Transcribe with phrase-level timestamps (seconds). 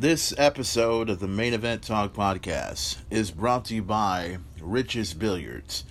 [0.00, 5.84] This episode of the Main Event Talk podcast is brought to you by Rich's Billiards.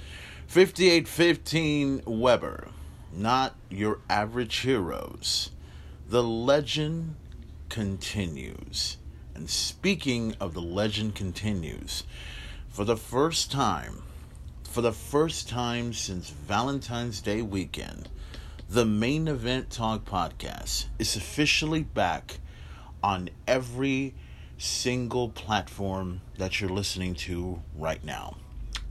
[0.47, 2.69] 5815 Weber,
[3.13, 5.51] not your average heroes.
[6.07, 7.17] The legend
[7.69, 8.97] continues.
[9.35, 12.03] And speaking of the legend continues,
[12.67, 14.01] for the first time,
[14.63, 18.09] for the first time since Valentine's Day weekend,
[18.67, 22.39] the Main Event Talk podcast is officially back
[23.03, 24.13] on every
[24.57, 28.35] single platform that you're listening to right now.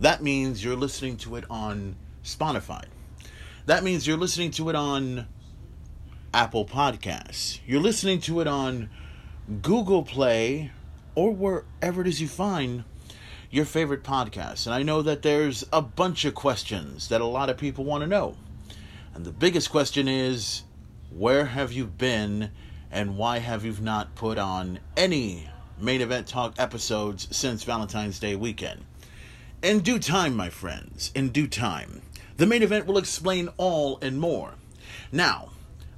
[0.01, 2.85] That means you're listening to it on Spotify.
[3.67, 5.27] That means you're listening to it on
[6.33, 7.61] Apple Podcasts.
[7.67, 8.89] You're listening to it on
[9.61, 10.71] Google Play
[11.15, 12.85] or wherever it is you find
[13.51, 14.67] your favorite podcast.
[14.67, 18.03] And I know that there's a bunch of questions that a lot of people want
[18.03, 18.37] to know.
[19.15, 20.63] And the biggest question is
[21.11, 22.51] where have you been
[22.91, 25.49] and why have you not put on any
[25.79, 28.85] main event talk episodes since Valentine's Day weekend?
[29.63, 32.03] In due time, my friends, in due time,
[32.37, 34.55] the main event will explain all and more.
[35.11, 35.51] Now,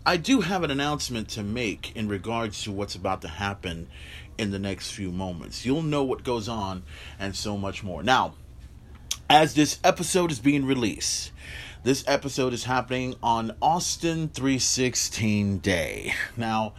[0.05, 3.89] I do have an announcement to make in regards to what's about to happen
[4.39, 5.67] in the next few moments.
[5.67, 6.83] You'll know what goes on
[7.19, 8.03] and so much more.
[8.03, 8.35] Now,
[9.29, 11.31] as this episode is being released,
[11.83, 16.13] this episode is happening on Austin 316 Day.
[16.37, 16.75] Now,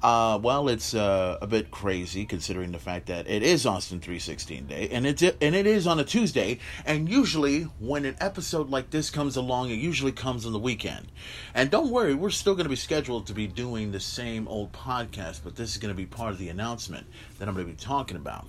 [0.00, 4.66] uh, well, it's uh, a bit crazy considering the fact that it is Austin 316
[4.66, 6.60] Day, and it's and it is on a Tuesday.
[6.86, 11.10] And usually, when an episode like this comes along, it usually comes on the weekend.
[11.52, 14.72] And don't worry, we're still going to be scheduled to be doing the same old
[14.72, 17.72] podcast, but this is going to be part of the announcement that I'm going to
[17.72, 18.46] be talking about.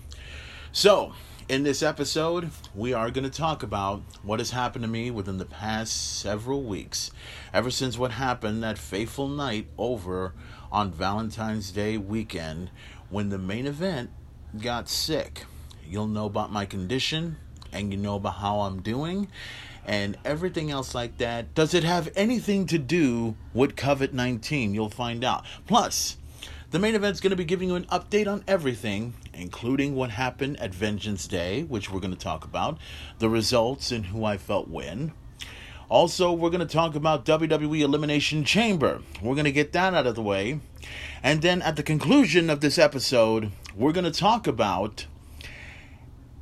[0.72, 1.14] So,
[1.50, 5.39] in this episode, we are going to talk about what has happened to me within
[5.39, 7.09] the past several weeks,
[7.52, 10.36] ever since what happened that fateful night over
[10.72, 12.70] on Valentine's Day weekend
[13.09, 14.11] when the main event
[14.61, 15.45] got sick.
[15.88, 17.38] You'll know about my condition
[17.72, 19.27] and you know about how I'm doing
[19.88, 21.55] and everything else like that.
[21.55, 24.76] Does it have anything to do with COVID 19?
[24.76, 25.45] You'll find out.
[25.65, 26.19] Plus,
[26.72, 30.60] the main event's going to be giving you an update on everything, including what happened
[30.60, 32.78] at Vengeance Day, which we're going to talk about,
[33.18, 35.14] the results and who I felt win.
[35.90, 39.02] Also, we're going to talk about WWE Elimination Chamber.
[39.20, 40.60] We're going to get that out of the way.
[41.24, 45.08] And then at the conclusion of this episode, we're going to talk about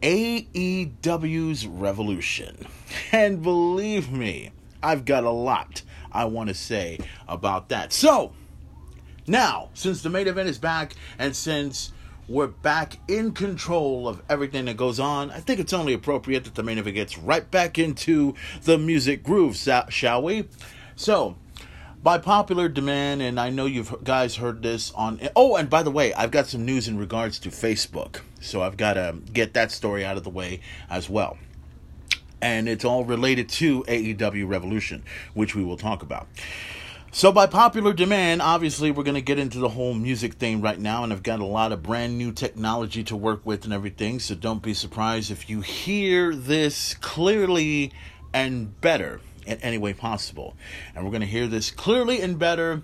[0.02, 2.68] AEW's Revolution.
[3.14, 4.52] And believe me,
[4.84, 7.94] I've got a lot I want to say about that.
[7.94, 8.34] So,
[9.28, 11.92] now, since the main event is back and since
[12.30, 16.56] we're back in control of everything that goes on, I think it's only appropriate that
[16.56, 19.58] the main event gets right back into the music groove,
[19.90, 20.48] shall we?
[20.96, 21.36] So,
[22.02, 25.20] by popular demand, and I know you guys heard this on.
[25.36, 28.78] Oh, and by the way, I've got some news in regards to Facebook, so I've
[28.78, 31.38] got to get that story out of the way as well.
[32.42, 36.28] And it's all related to AEW Revolution, which we will talk about.
[37.17, 40.79] So, by popular demand, obviously, we're going to get into the whole music thing right
[40.79, 44.19] now, and I've got a lot of brand new technology to work with and everything.
[44.19, 47.91] So, don't be surprised if you hear this clearly
[48.35, 50.55] and better in any way possible.
[50.94, 52.83] And we're going to hear this clearly and better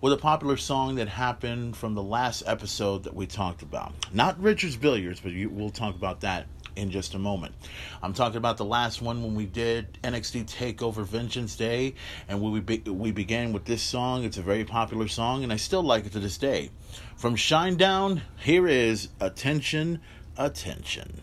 [0.00, 3.94] with a popular song that happened from the last episode that we talked about.
[4.12, 6.46] Not Richard's Billiards, but we'll talk about that
[6.76, 7.54] in just a moment.
[8.02, 11.94] I'm talking about the last one when we did NXT Takeover Vengeance Day,
[12.28, 14.24] and we be, we began with this song.
[14.24, 16.70] It's a very popular song, and I still like it to this day.
[17.16, 20.00] From Shinedown, here is Attention,
[20.36, 21.22] Attention.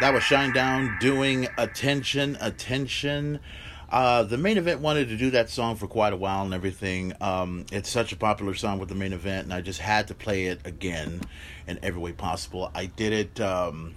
[0.00, 3.40] That was Shinedown doing Attention, Attention.
[3.90, 7.14] Uh, the main event wanted to do that song for quite a while and everything.
[7.20, 10.14] Um, it's such a popular song with the main event, and I just had to
[10.14, 11.22] play it again
[11.66, 12.70] in every way possible.
[12.76, 13.96] I did it um,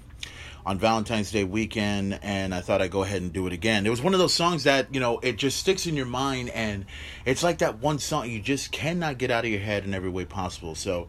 [0.65, 3.85] on Valentine's Day weekend, and I thought I'd go ahead and do it again.
[3.85, 6.49] It was one of those songs that, you know, it just sticks in your mind,
[6.49, 6.85] and
[7.25, 10.09] it's like that one song you just cannot get out of your head in every
[10.09, 10.75] way possible.
[10.75, 11.07] So,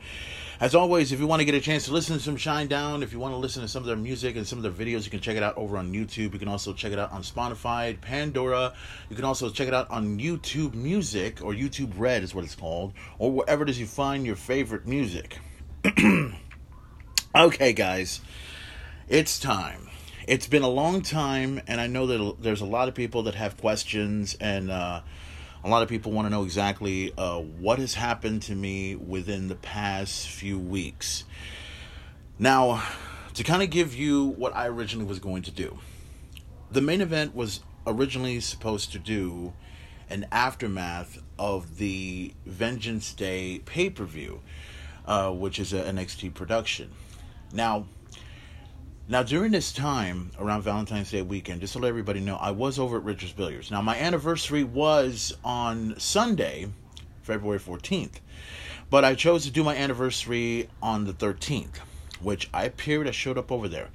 [0.63, 3.13] as always, if you want to get a chance to listen to some Shinedown, if
[3.13, 5.11] you want to listen to some of their music and some of their videos, you
[5.11, 6.33] can check it out over on YouTube.
[6.33, 8.73] You can also check it out on Spotify, Pandora.
[9.11, 12.55] You can also check it out on YouTube Music or YouTube Red is what it's
[12.55, 15.39] called, or wherever it is you find your favorite music.
[17.35, 18.21] okay, guys,
[19.09, 19.89] it's time.
[20.27, 23.35] It's been a long time, and I know that there's a lot of people that
[23.35, 24.71] have questions and.
[24.71, 25.03] Uh,
[25.65, 29.47] a lot of people want to know exactly uh, what has happened to me within
[29.47, 31.25] the past few weeks.
[32.37, 32.83] Now,
[33.35, 35.79] to kind of give you what I originally was going to do,
[36.71, 39.53] the main event was originally supposed to do
[40.11, 44.41] an aftermath of the Vengeance Day pay per view,
[45.07, 46.91] uh, which is an NXT production.
[47.53, 47.87] Now,
[49.13, 52.79] now, during this time, around Valentine's Day weekend, just to let everybody know, I was
[52.79, 53.71] over at Richard's Billiards.
[53.71, 56.69] Now, my anniversary was on Sunday,
[57.21, 58.21] February 14th,
[58.89, 61.77] but I chose to do my anniversary on the 13th,
[62.23, 63.91] which I appeared, I showed up over there.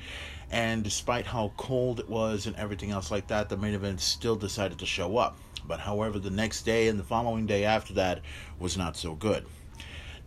[0.51, 4.35] And despite how cold it was and everything else like that, the main event still
[4.35, 5.39] decided to show up.
[5.67, 8.21] But however, the next day and the following day after that
[8.59, 9.47] was not so good.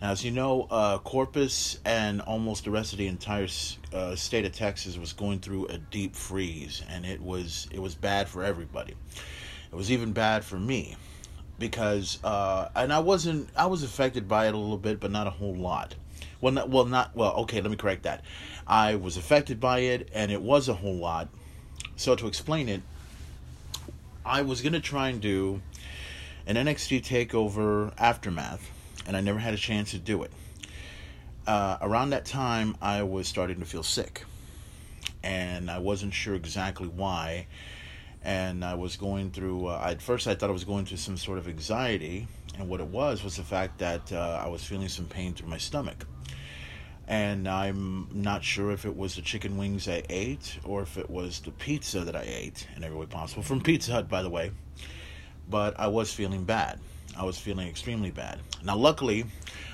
[0.01, 3.49] Now, as you know, uh, Corpus and almost the rest of the entire
[3.93, 7.95] uh, state of Texas was going through a deep freeze, and it was it was
[7.95, 8.95] bad for everybody.
[9.71, 10.97] It was even bad for me
[11.59, 15.27] because, uh, and I wasn't I was affected by it a little bit, but not
[15.27, 15.95] a whole lot.
[16.41, 17.35] Well, not well, not well.
[17.43, 18.25] Okay, let me correct that.
[18.67, 21.29] I was affected by it, and it was a whole lot.
[21.97, 22.81] So to explain it,
[24.25, 25.61] I was gonna try and do
[26.47, 28.71] an NXT Takeover aftermath
[29.07, 30.33] and I never had a chance to do it.
[31.47, 34.25] Uh, around that time, I was starting to feel sick,
[35.23, 37.47] and I wasn't sure exactly why.
[38.23, 39.67] And I was going through.
[39.67, 42.29] Uh, at first, I thought I was going through some sort of anxiety,
[42.59, 45.49] and what it was was the fact that uh, I was feeling some pain through
[45.49, 46.07] my stomach.
[47.09, 51.11] And I'm not sure if it was the chicken wings I ate or if it
[51.11, 54.31] was the pizza that I ate in every way possible from Pizza Hut, by the
[54.31, 54.53] way.
[55.49, 56.79] But I was feeling bad.
[57.21, 58.41] I was feeling extremely bad.
[58.65, 59.27] Now, luckily,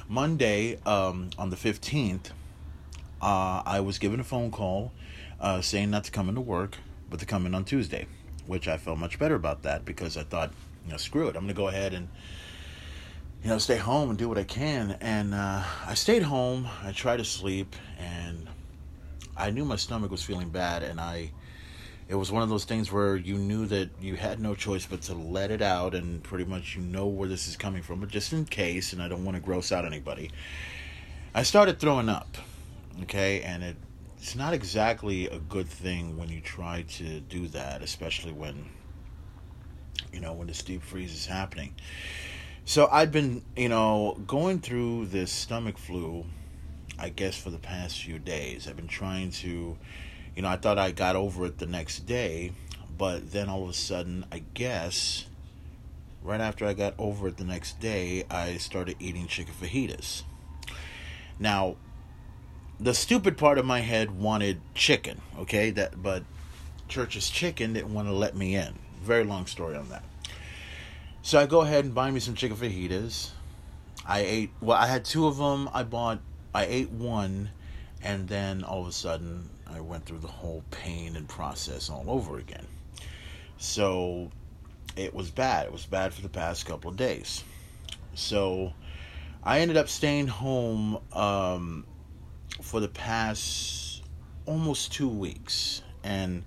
[0.08, 2.30] Monday um, on the 15th,
[3.22, 4.90] uh, I was given a phone call
[5.40, 8.08] uh, saying not to come into work, but to come in on Tuesday,
[8.48, 10.50] which I felt much better about that because I thought,
[10.84, 11.36] you know, screw it.
[11.36, 12.08] I'm going to go ahead and,
[13.44, 14.98] you know, stay home and do what I can.
[15.00, 16.66] And uh, I stayed home.
[16.82, 18.48] I tried to sleep, and
[19.36, 21.30] I knew my stomach was feeling bad, and I
[22.08, 25.02] it was one of those things where you knew that you had no choice but
[25.02, 28.08] to let it out and pretty much you know where this is coming from but
[28.08, 30.30] just in case and i don't want to gross out anybody
[31.34, 32.36] i started throwing up
[33.02, 33.42] okay?
[33.42, 33.76] And it
[34.18, 38.64] it's not exactly a good thing when you try to do that especially when
[40.12, 41.74] you know when this deep freeze is happening.
[42.64, 46.24] So i've been you know going through this stomach flu
[46.98, 48.66] i guess for the past few days.
[48.66, 49.76] I've been trying to
[50.36, 52.52] you know, I thought I got over it the next day,
[52.96, 55.24] but then all of a sudden, I guess,
[56.22, 60.22] right after I got over it the next day, I started eating chicken fajitas.
[61.38, 61.76] Now,
[62.78, 65.70] the stupid part of my head wanted chicken, okay?
[65.70, 66.22] That, but
[66.88, 68.74] Church's Chicken didn't want to let me in.
[69.02, 70.04] Very long story on that.
[71.22, 73.30] So I go ahead and buy me some chicken fajitas.
[74.06, 74.50] I ate.
[74.60, 75.68] Well, I had two of them.
[75.72, 76.20] I bought.
[76.54, 77.50] I ate one
[78.02, 82.04] And then all of a sudden, I went through the whole pain and process all
[82.08, 82.66] over again.
[83.58, 84.30] So
[84.96, 85.66] it was bad.
[85.66, 87.42] It was bad for the past couple of days.
[88.14, 88.72] So
[89.42, 91.84] I ended up staying home um,
[92.62, 94.02] for the past
[94.46, 95.82] almost two weeks.
[96.02, 96.44] And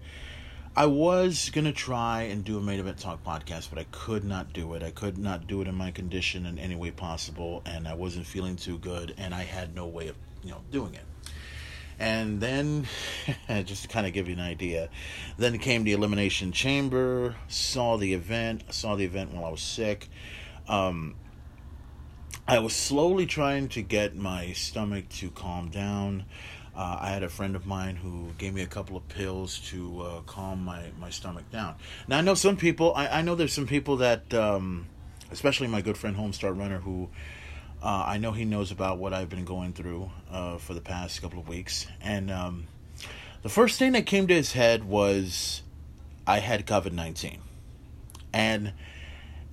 [0.76, 4.24] I was going to try and do a Main Event Talk podcast, but I could
[4.24, 4.84] not do it.
[4.84, 7.62] I could not do it in my condition in any way possible.
[7.66, 9.14] And I wasn't feeling too good.
[9.18, 11.04] And I had no way of, you know, doing it.
[12.00, 12.88] And then,
[13.66, 14.90] just to kind of give you an idea,
[15.38, 20.08] then came the Elimination Chamber, saw the event, saw the event while I was sick.
[20.68, 21.16] Um,
[22.48, 26.26] I was slowly trying to get my stomach to calm down.
[26.76, 30.02] Uh, I had a friend of mine who gave me a couple of pills to
[30.02, 31.76] uh, calm my, my stomach down.
[32.08, 34.88] Now, I know some people, I, I know there's some people that, um,
[35.32, 37.10] especially my good friend Homestar Runner, who
[37.82, 41.22] uh, I know he knows about what I've been going through uh, for the past
[41.22, 41.88] couple of weeks.
[42.02, 42.68] And um,
[43.42, 45.62] the first thing that came to his head was
[46.28, 47.40] I had COVID 19.
[48.34, 48.74] And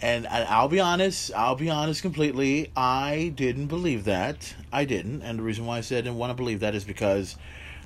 [0.00, 2.70] and I- I'll be honest, I'll be honest completely.
[2.76, 4.54] I didn't believe that.
[4.72, 5.22] I didn't.
[5.22, 7.36] And the reason why I said I didn't want to believe that is because,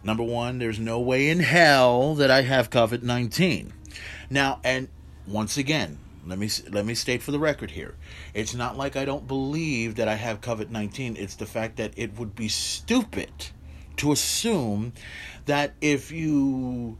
[0.03, 3.73] number one, there's no way in hell that I have COVID 19.
[4.29, 4.89] Now, and
[5.27, 7.95] once again, let me let me state for the record here.
[8.35, 11.17] It's not like I don't believe that I have COVID 19.
[11.17, 13.31] It's the fact that it would be stupid
[13.97, 14.93] to assume
[15.47, 16.99] that if you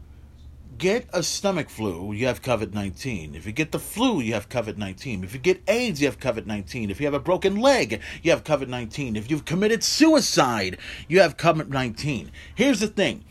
[0.77, 3.35] get a stomach flu, you have COVID 19.
[3.35, 5.23] If you get the flu, you have COVID 19.
[5.23, 6.89] If you get AIDS, you have COVID 19.
[6.89, 9.15] If you have a broken leg, you have COVID 19.
[9.15, 12.31] If you've committed suicide, you have COVID 19.
[12.55, 13.23] Here's the thing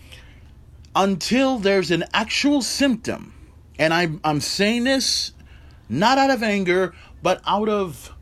[0.95, 3.35] until there's an actual symptom,
[3.79, 5.33] and I'm, I'm saying this
[5.91, 8.15] not out of anger, but out of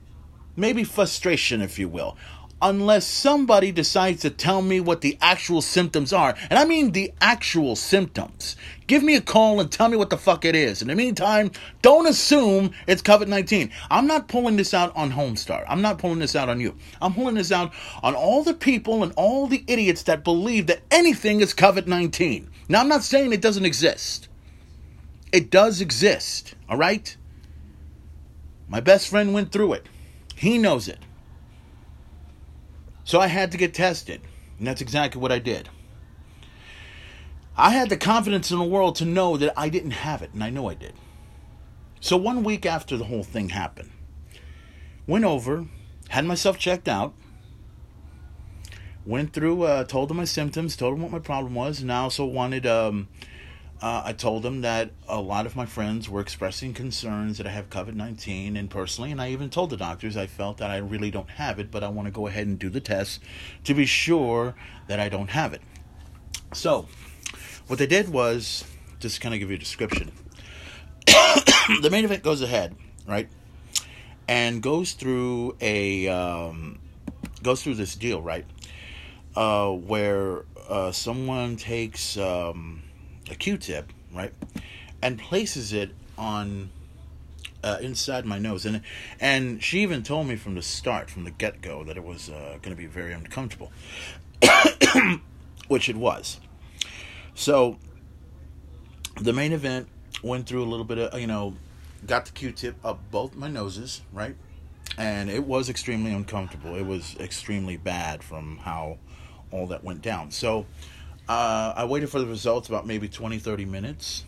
[0.56, 2.16] maybe frustration, if you will.
[2.60, 7.12] Unless somebody decides to tell me what the actual symptoms are, and I mean the
[7.20, 8.56] actual symptoms.
[8.88, 10.82] Give me a call and tell me what the fuck it is.
[10.82, 13.70] In the meantime, don't assume it's COVID 19.
[13.92, 15.64] I'm not pulling this out on Homestar.
[15.68, 16.74] I'm not pulling this out on you.
[17.00, 17.72] I'm pulling this out
[18.02, 22.50] on all the people and all the idiots that believe that anything is COVID 19.
[22.68, 24.26] Now, I'm not saying it doesn't exist,
[25.30, 27.16] it does exist, all right?
[28.68, 29.86] My best friend went through it.
[30.36, 30.98] He knows it.
[33.04, 34.20] So I had to get tested.
[34.58, 35.68] And that's exactly what I did.
[37.56, 40.44] I had the confidence in the world to know that I didn't have it, and
[40.44, 40.92] I know I did.
[42.00, 43.90] So one week after the whole thing happened,
[45.08, 45.66] went over,
[46.10, 47.14] had myself checked out,
[49.04, 51.98] went through, uh, told them my symptoms, told them what my problem was, and I
[51.98, 53.08] also wanted um,
[53.80, 57.50] uh, I told them that a lot of my friends were expressing concerns that I
[57.50, 60.78] have COVID 19 and personally, and I even told the doctors I felt that I
[60.78, 63.20] really don't have it, but I want to go ahead and do the test
[63.64, 64.56] to be sure
[64.88, 65.62] that I don't have it.
[66.52, 66.88] So,
[67.68, 68.64] what they did was
[68.98, 70.10] just kind of give you a description.
[71.06, 72.74] the main event goes ahead,
[73.06, 73.28] right?
[74.26, 76.80] And goes through a um,
[77.44, 78.44] goes through this deal, right?
[79.36, 82.82] Uh, where uh, someone takes um,
[83.30, 84.32] a Q-tip, right,
[85.02, 86.70] and places it on
[87.62, 88.82] uh, inside my nose, and
[89.20, 92.28] and she even told me from the start, from the get go, that it was
[92.28, 93.72] uh, going to be very uncomfortable,
[95.68, 96.40] which it was.
[97.34, 97.78] So
[99.20, 99.88] the main event
[100.22, 101.54] went through a little bit of you know,
[102.06, 104.36] got the Q-tip up both my noses, right,
[104.96, 106.76] and it was extremely uncomfortable.
[106.76, 108.98] It was extremely bad from how
[109.50, 110.30] all that went down.
[110.30, 110.66] So
[111.28, 114.24] uh, I waited for the results about maybe 20, 30 minutes.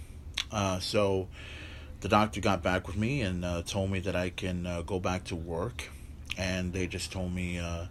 [0.52, 1.28] Uh, so
[2.00, 5.00] the doctor got back with me and uh, told me that I can uh, go
[5.00, 5.88] back to work.
[6.36, 7.86] And they just told me, uh,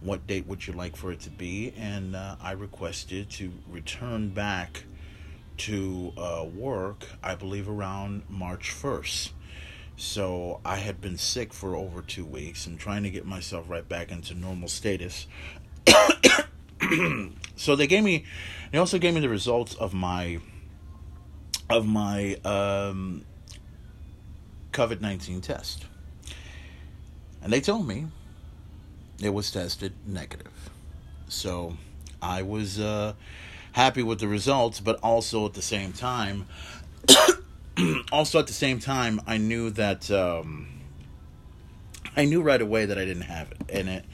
[0.00, 1.72] what date would you like for it to be?
[1.76, 4.84] And uh, I requested to return back
[5.58, 6.12] to
[6.54, 9.30] work, I believe around March 1st.
[9.96, 13.88] So I had been sick for over two weeks and trying to get myself right
[13.88, 15.26] back into normal status.
[17.56, 18.24] so they gave me
[18.72, 20.38] they also gave me the results of my
[21.70, 23.24] of my um,
[24.72, 25.84] covid-19 test.
[27.42, 28.06] And they told me
[29.22, 30.70] it was tested negative.
[31.28, 31.76] So
[32.20, 33.14] i was uh,
[33.72, 36.46] happy with the results but also at the same time
[38.12, 40.66] also at the same time i knew that um,
[42.16, 43.58] i knew right away that i didn't have it.
[43.70, 44.04] And it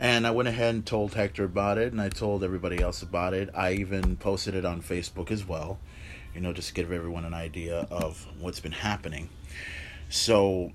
[0.00, 3.34] and I went ahead and told Hector about it, and I told everybody else about
[3.34, 3.50] it.
[3.54, 5.78] I even posted it on Facebook as well,
[6.34, 9.28] you know, just to give everyone an idea of what's been happening.
[10.08, 10.72] So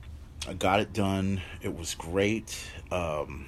[0.47, 1.41] I got it done.
[1.61, 2.57] It was great.
[2.91, 3.45] Um,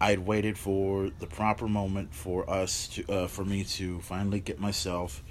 [0.00, 4.38] I had waited for the proper moment for us to, uh, for me to finally
[4.38, 5.22] get myself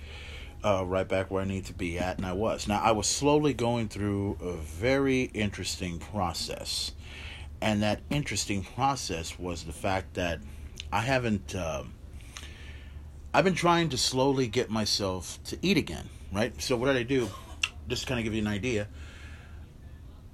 [0.63, 2.67] uh, right back where I need to be at, and I was.
[2.67, 6.91] Now, I was slowly going through a very interesting process,
[7.61, 10.39] and that interesting process was the fact that
[10.91, 11.55] I haven't.
[11.55, 11.93] um
[13.33, 16.59] I've been trying to slowly get myself to eat again, right?
[16.61, 17.29] So, what did I do?
[17.87, 18.87] Just to kind of give you an idea.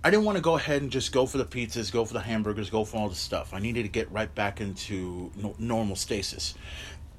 [0.05, 2.19] I didn't want to go ahead and just go for the pizzas, go for the
[2.21, 3.53] hamburgers, go for all the stuff.
[3.53, 6.55] I needed to get right back into no- normal stasis.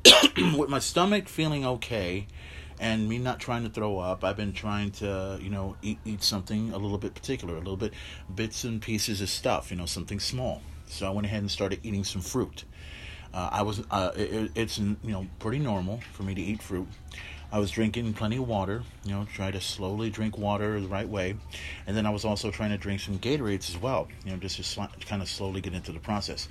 [0.57, 2.27] With my stomach feeling okay
[2.81, 6.23] and me not trying to throw up, I've been trying to, you know, eat, eat
[6.23, 7.93] something a little bit particular, a little bit
[8.35, 10.63] bits and pieces of stuff, you know, something small.
[10.87, 12.65] So I went ahead and started eating some fruit.
[13.33, 16.87] Uh, I was, uh, it, it's you know pretty normal for me to eat fruit.
[17.55, 21.09] I was drinking plenty of water, you know, try to slowly drink water the right
[21.09, 21.37] way,
[21.87, 24.57] and then I was also trying to drink some Gatorades as well, you know, just
[24.57, 26.49] to sli- kind of slowly get into the process.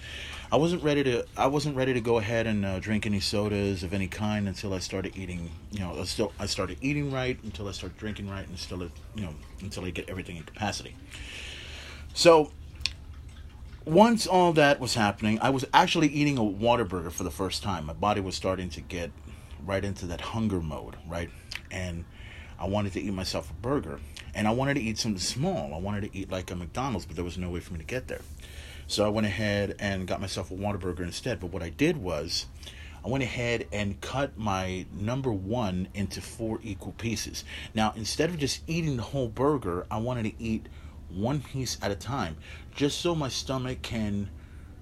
[0.49, 3.83] I wasn't ready to, I wasn't ready to go ahead and uh, drink any sodas
[3.83, 7.37] of any kind until I started eating, you know, I still I started eating right
[7.43, 10.95] until I started drinking right, and still, you know, until I get everything in capacity.
[12.13, 12.53] So
[13.85, 17.87] once all that was happening, I was actually eating a Whataburger for the first time.
[17.87, 19.11] My body was starting to get
[19.65, 21.29] right into that hunger mode, right?
[21.71, 22.05] And
[22.59, 23.99] I wanted to eat myself a burger.
[24.35, 25.73] And I wanted to eat something small.
[25.73, 27.85] I wanted to eat like a McDonald's, but there was no way for me to
[27.85, 28.21] get there.
[28.87, 31.39] So I went ahead and got myself a Whataburger instead.
[31.39, 32.47] But what I did was,
[33.05, 37.43] I went ahead and cut my number one into four equal pieces.
[37.73, 40.67] Now, instead of just eating the whole burger, I wanted to eat
[41.09, 42.37] one piece at a time,
[42.73, 44.29] just so my stomach can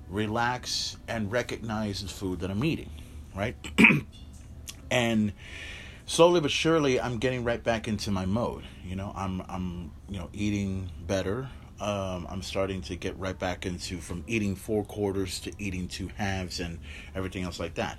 [0.08, 2.92] relax and recognize the food that I'm eating,
[3.36, 3.56] right?
[4.92, 5.34] and
[6.06, 8.64] slowly but surely i'm getting right back into my mode.
[8.86, 11.50] You know i'm i'm you know eating better.
[11.80, 16.10] Um, i'm starting to get right back into from eating four quarters to eating two
[16.18, 16.78] halves and
[17.16, 17.98] everything else like that.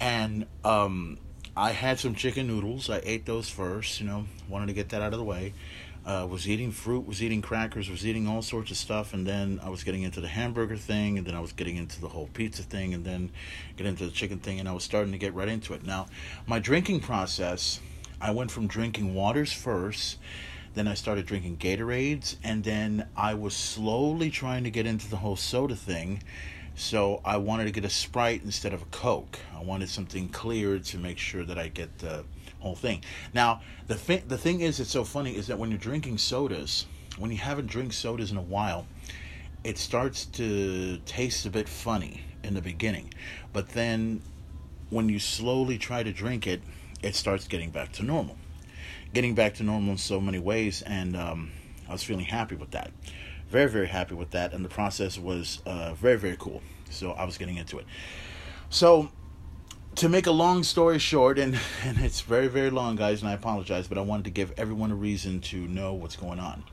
[0.00, 1.18] And um,
[1.56, 2.90] i had some chicken noodles.
[2.90, 5.54] I ate those first you know wanted to get that out of the way
[6.06, 9.58] uh, was eating fruit, was eating crackers, was eating all sorts of stuff, and then
[9.62, 12.28] I was getting into the hamburger thing, and then I was getting into the whole
[12.32, 13.30] pizza thing, and then
[13.76, 15.84] get into the chicken thing, and I was starting to get right into it.
[15.84, 16.06] Now,
[16.46, 17.80] my drinking process,
[18.20, 20.18] I went from drinking waters first,
[20.74, 25.16] then I started drinking Gatorades, and then I was slowly trying to get into the
[25.16, 26.22] whole soda thing.
[26.76, 29.38] So I wanted to get a Sprite instead of a Coke.
[29.56, 32.24] I wanted something clear to make sure that I get the
[32.66, 33.02] whole thing.
[33.32, 36.86] Now, the thing the thing is, it's so funny is that when you're drinking sodas,
[37.18, 38.86] when you haven't drank sodas in a while,
[39.64, 43.12] it starts to taste a bit funny in the beginning,
[43.52, 44.22] but then
[44.90, 46.62] when you slowly try to drink it,
[47.02, 48.36] it starts getting back to normal.
[49.12, 51.50] Getting back to normal in so many ways, and um,
[51.88, 52.90] I was feeling happy with that.
[53.48, 56.62] Very, very happy with that, and the process was uh, very, very cool.
[56.90, 57.86] So I was getting into it.
[58.70, 59.10] So
[59.96, 63.32] to make a long story short, and, and it's very, very long, guys, and I
[63.32, 66.64] apologize, but I wanted to give everyone a reason to know what's going on.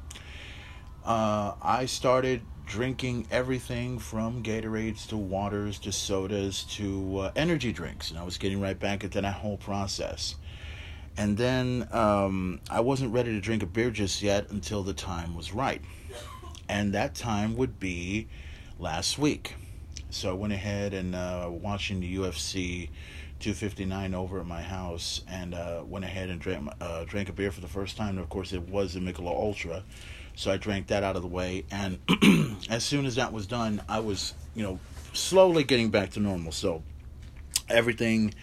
[1.06, 8.10] Uh, I started drinking everything from Gatorades to waters to sodas to uh, energy drinks,
[8.10, 10.36] and I was getting right back into that whole process.
[11.16, 15.36] And then um, I wasn't ready to drink a beer just yet until the time
[15.36, 15.82] was right.
[16.68, 18.28] And that time would be
[18.80, 19.56] last week.
[20.10, 22.90] So I went ahead and uh, watching the UFC
[23.44, 27.52] 259 over at my house, and uh, went ahead and drank uh, drank a beer
[27.52, 28.12] for the first time.
[28.12, 29.84] And of course, it was a Michelob Ultra,
[30.34, 31.66] so I drank that out of the way.
[31.70, 32.00] And
[32.70, 34.80] as soon as that was done, I was you know
[35.12, 36.54] slowly getting back to normal.
[36.54, 36.84] So
[37.68, 38.34] everything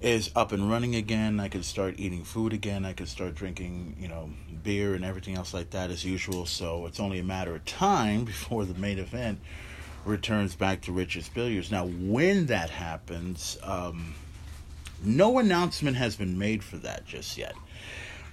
[0.00, 1.40] is up and running again.
[1.40, 2.84] I could start eating food again.
[2.84, 4.30] I could start drinking, you know,
[4.62, 6.46] beer and everything else like that as usual.
[6.46, 9.40] So it's only a matter of time before the main event
[10.04, 11.70] returns back to Richards Billiards.
[11.70, 14.14] Now, when that happens, um,
[15.02, 17.54] no announcement has been made for that just yet.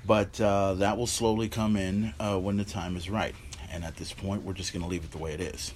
[0.06, 3.36] But uh, that will slowly come in uh, when the time is right.
[3.70, 5.74] And at this point, we're just going to leave it the way it is.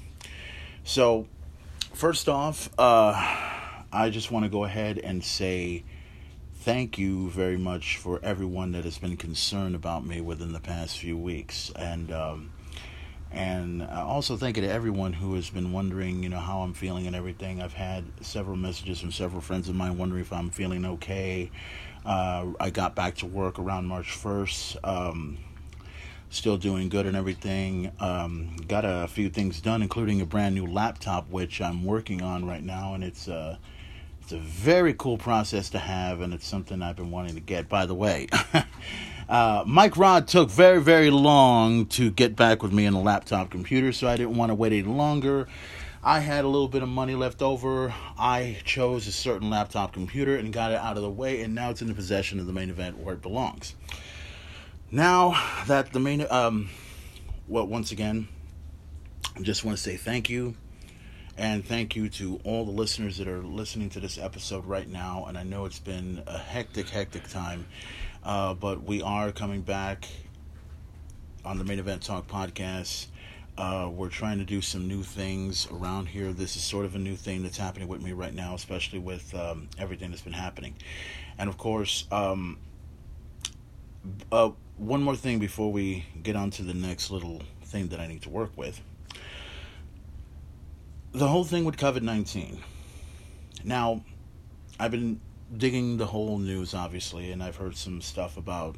[0.83, 1.27] So,
[1.93, 3.13] first off, uh,
[3.91, 5.83] I just want to go ahead and say
[6.55, 10.97] thank you very much for everyone that has been concerned about me within the past
[10.97, 11.71] few weeks.
[11.75, 12.51] And, um,
[13.31, 17.07] and also thank you to everyone who has been wondering, you know, how I'm feeling
[17.07, 17.61] and everything.
[17.61, 21.49] I've had several messages from several friends of mine wondering if I'm feeling okay.
[22.05, 24.77] Uh, I got back to work around March 1st.
[24.83, 25.37] Um,
[26.29, 27.91] still doing good and everything.
[27.99, 32.45] Um, got a few things done, including a brand new laptop, which I'm working on
[32.45, 33.57] right now, and it's uh,
[34.21, 37.69] it's a very cool process to have, and it's something I've been wanting to get.
[37.69, 38.27] By the way,
[39.31, 43.49] uh, Mike Rod took very very long to get back with me on a laptop
[43.49, 45.47] computer, so I didn't want to wait any longer.
[46.03, 47.93] I had a little bit of money left over.
[48.19, 51.69] I chose a certain laptop computer and got it out of the way, and now
[51.69, 53.73] it's in the possession of the main event where it belongs.
[54.91, 56.69] Now that the main, um,
[57.47, 58.27] well, once again,
[59.37, 60.55] I just want to say thank you.
[61.37, 65.25] And thank you to all the listeners that are listening to this episode right now.
[65.27, 67.65] And I know it's been a hectic, hectic time,
[68.23, 70.07] uh, but we are coming back
[71.43, 73.07] on the Main Event Talk podcast.
[73.57, 76.31] Uh, we're trying to do some new things around here.
[76.31, 79.33] This is sort of a new thing that's happening with me right now, especially with
[79.35, 80.75] um, everything that's been happening.
[81.37, 82.57] And of course, um,
[84.31, 88.07] uh, one more thing before we get on to the next little thing that I
[88.07, 88.81] need to work with.
[91.11, 92.63] The whole thing with COVID 19.
[93.63, 94.03] Now,
[94.79, 95.19] I've been
[95.55, 98.75] digging the whole news, obviously, and I've heard some stuff about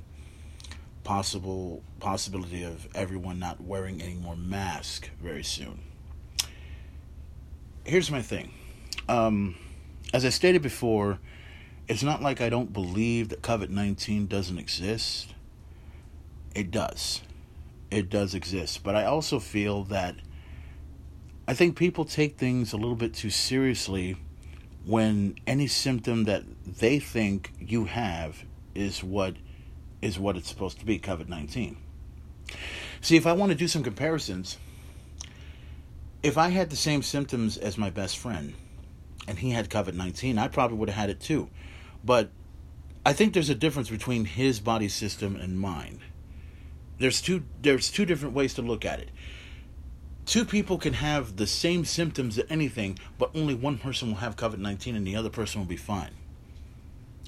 [1.03, 5.79] possible possibility of everyone not wearing any more mask very soon.
[7.83, 8.51] Here's my thing.
[9.09, 9.55] Um,
[10.13, 11.19] as I stated before,
[11.87, 15.33] it's not like I don't believe that COVID 19 doesn't exist.
[16.55, 17.21] It does.
[17.91, 18.83] It does exist.
[18.83, 20.15] But I also feel that
[21.47, 24.17] I think people take things a little bit too seriously
[24.85, 28.43] when any symptom that they think you have
[28.75, 29.35] is what
[30.01, 31.77] is what it's supposed to be COVID 19.
[33.01, 34.57] See, if I want to do some comparisons,
[36.21, 38.53] if I had the same symptoms as my best friend
[39.27, 41.49] and he had COVID 19, I probably would have had it too.
[42.03, 42.29] But
[43.05, 45.99] I think there's a difference between his body system and mine.
[46.99, 49.09] There's two there's two different ways to look at it.
[50.25, 54.37] Two people can have the same symptoms of anything, but only one person will have
[54.37, 56.11] COVID 19 and the other person will be fine.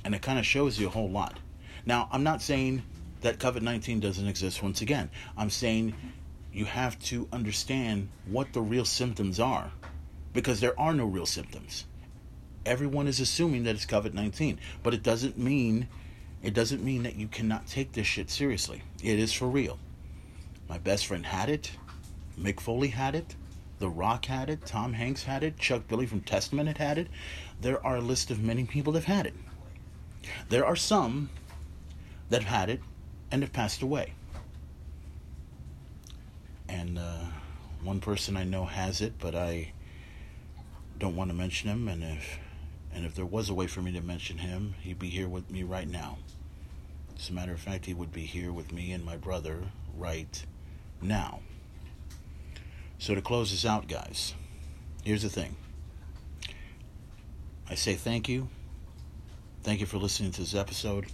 [0.06, 1.40] And it kind of shows you a whole lot.
[1.86, 2.84] Now, I'm not saying
[3.22, 5.10] that COVID 19 doesn't exist once again.
[5.36, 5.94] I'm saying
[6.54, 9.72] you have to understand what the real symptoms are
[10.32, 11.86] because there are no real symptoms.
[12.66, 15.90] Everyone is assuming that it's COVID 19, but it doesn't mean.
[16.42, 18.84] It doesn't mean that you cannot take this shit seriously.
[19.04, 19.80] It is for real.
[20.70, 21.72] My best friend had it.
[22.40, 23.36] Mick Foley had it.
[23.80, 24.66] The Rock had it.
[24.66, 25.58] Tom Hanks had it.
[25.58, 27.08] Chuck Billy from Testament had had it.
[27.60, 29.34] There are a list of many people that have had it.
[30.50, 31.30] There are some
[32.30, 32.82] that have had it
[33.32, 34.14] and have passed away.
[36.68, 37.26] And uh,
[37.84, 39.72] one person I know has it, but I
[40.98, 41.88] don't want to mention him.
[41.88, 42.40] And if
[42.94, 45.52] and if there was a way for me to mention him, he'd be here with
[45.52, 46.18] me right now.
[47.18, 49.64] As a matter of fact, he would be here with me and my brother
[49.98, 50.46] right
[51.02, 51.42] now.
[52.98, 54.34] So to close this out, guys,
[55.04, 55.56] here's the thing.
[57.70, 58.50] I say thank you.
[59.64, 61.08] Thank you for listening to this episode.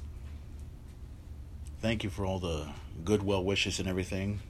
[1.82, 2.67] Thank you for all the
[3.04, 4.41] good well wishes and everything.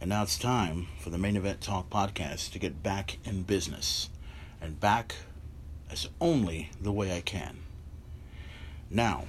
[0.00, 4.10] And now it's time for the Main Event Talk podcast to get back in business
[4.60, 5.14] and back
[5.90, 7.58] as only the way I can.
[8.90, 9.24] Now,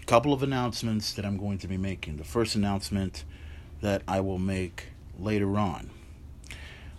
[0.00, 2.18] a couple of announcements that I'm going to be making.
[2.18, 3.24] The first announcement
[3.80, 5.90] that I will make later on.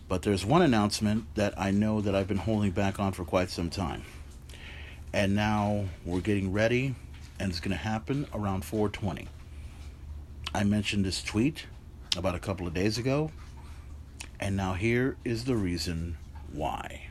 [0.07, 3.49] But there's one announcement that I know that I've been holding back on for quite
[3.49, 4.03] some time.
[5.11, 6.95] And now we're getting ready
[7.39, 9.27] and it's going to happen around 420.
[10.53, 11.65] I mentioned this tweet
[12.15, 13.31] about a couple of days ago,
[14.39, 16.17] and now here is the reason
[16.51, 17.02] why.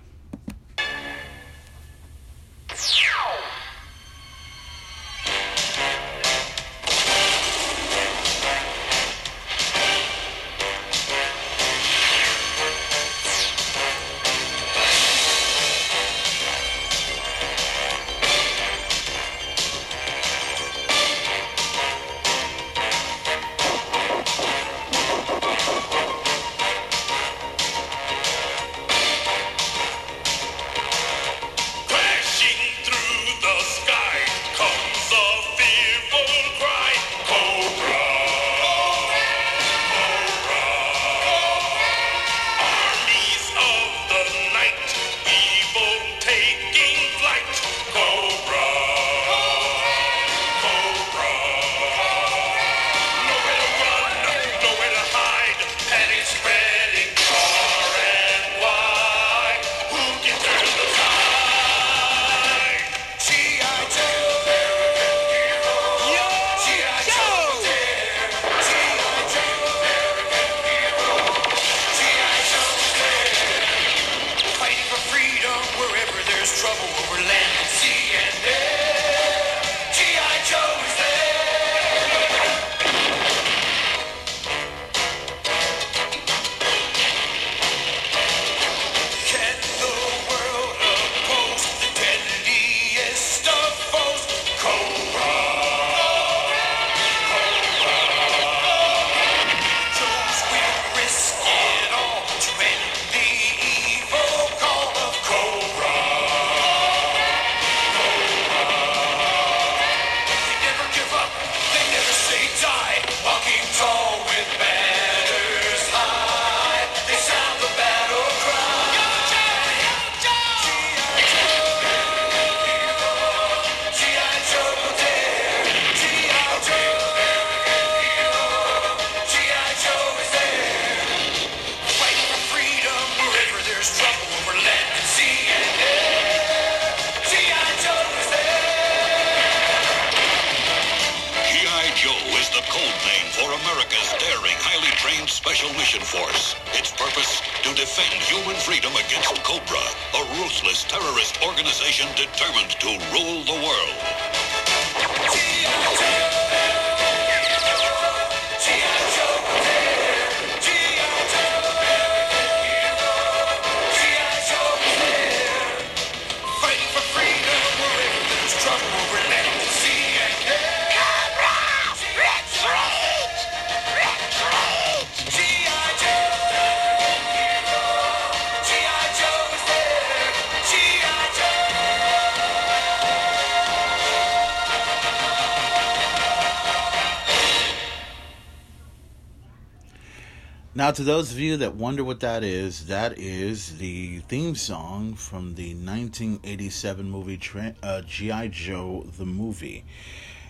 [190.74, 195.12] Now, to those of you that wonder what that is, that is the theme song
[195.12, 197.38] from the 1987 movie
[197.82, 198.48] uh, G.I.
[198.48, 199.84] Joe the movie.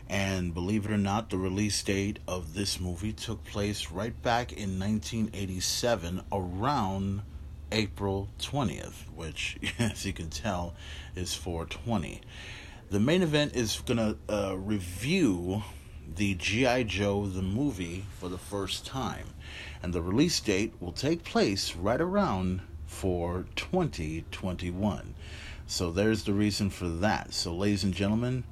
[0.09, 4.53] And believe it or not, the release date of this movie took place right back
[4.53, 7.23] in 1987, around
[7.73, 10.75] April 20th, which, as you can tell,
[11.17, 12.21] is 420.
[12.91, 15.65] The main event is going to uh, review
[16.17, 16.83] the G.I.
[16.85, 19.27] Joe the movie for the first time.
[19.83, 25.15] And the release date will take place right around for 2021.
[25.67, 27.33] So there's the reason for that.
[27.33, 28.45] So, ladies and gentlemen,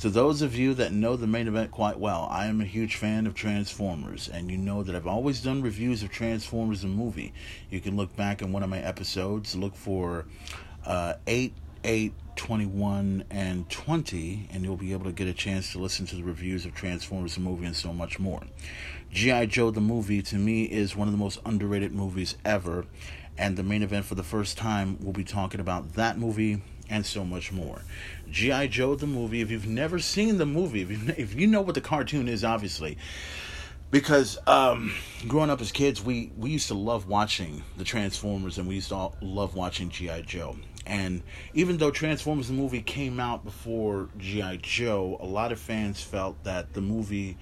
[0.00, 2.96] to those of you that know the main event quite well, I am a huge
[2.96, 7.32] fan of Transformers, and you know that I've always done reviews of Transformers the movie.
[7.70, 10.24] You can look back in one of my episodes, look for
[10.86, 15.78] uh, 8, 8, 21, and 20, and you'll be able to get a chance to
[15.78, 18.42] listen to the reviews of Transformers the movie and so much more.
[19.10, 19.46] G.I.
[19.46, 22.86] Joe the movie, to me, is one of the most underrated movies ever,
[23.36, 27.04] and the main event for the first time, we'll be talking about that movie and
[27.06, 27.82] so much more.
[28.30, 28.66] G.I.
[28.68, 31.74] Joe the movie, if you've never seen the movie, if you, if you know what
[31.74, 32.98] the cartoon is, obviously,
[33.90, 34.92] because um,
[35.28, 38.88] growing up as kids, we, we used to love watching the Transformers and we used
[38.88, 40.22] to love watching G.I.
[40.22, 40.56] Joe.
[40.86, 41.22] And
[41.54, 44.58] even though Transformers the movie came out before G.I.
[44.58, 47.38] Joe, a lot of fans felt that the movie,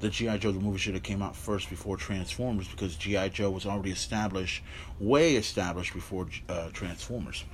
[0.00, 0.38] the G.I.
[0.38, 3.30] Joe the movie should have came out first before Transformers because G.I.
[3.30, 4.62] Joe was already established,
[5.00, 7.44] way established before uh, Transformers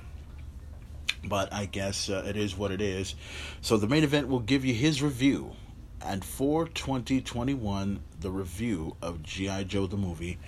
[1.23, 3.15] but I guess uh, it is what it is.
[3.61, 5.51] So the main event will give you his review,
[6.03, 10.39] and for 2021, the review of GI Joe the movie.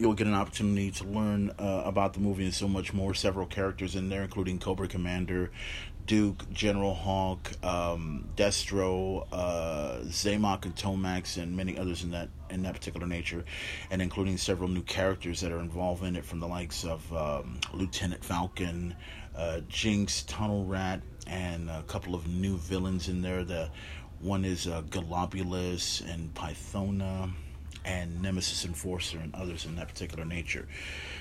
[0.00, 3.12] You'll get an opportunity to learn uh, about the movie and so much more.
[3.12, 5.50] Several characters in there, including Cobra Commander,
[6.06, 12.72] Duke, General Hawk, um, Destro, uh, and Tomax, and many others in that in that
[12.72, 13.44] particular nature,
[13.90, 17.60] and including several new characters that are involved in it, from the likes of um,
[17.74, 18.96] Lieutenant Falcon,
[19.36, 23.44] uh, Jinx, Tunnel Rat, and a couple of new villains in there.
[23.44, 23.68] The
[24.20, 27.30] one is uh, Golobulus and Pythona,
[27.84, 30.68] and Nemesis Enforcer, and others in that particular nature.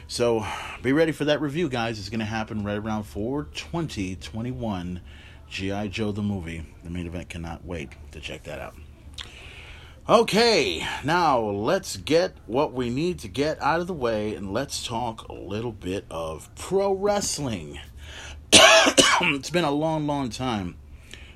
[0.08, 0.46] So
[0.82, 2.00] be ready for that review, guys.
[2.00, 5.02] It's going to happen right around 420 21.
[5.50, 5.88] G.I.
[5.88, 6.64] Joe the movie.
[6.84, 8.76] The main event cannot wait to check that out.
[10.08, 14.86] Okay, now let's get what we need to get out of the way and let's
[14.86, 17.80] talk a little bit of pro wrestling.
[18.52, 20.78] it's been a long, long time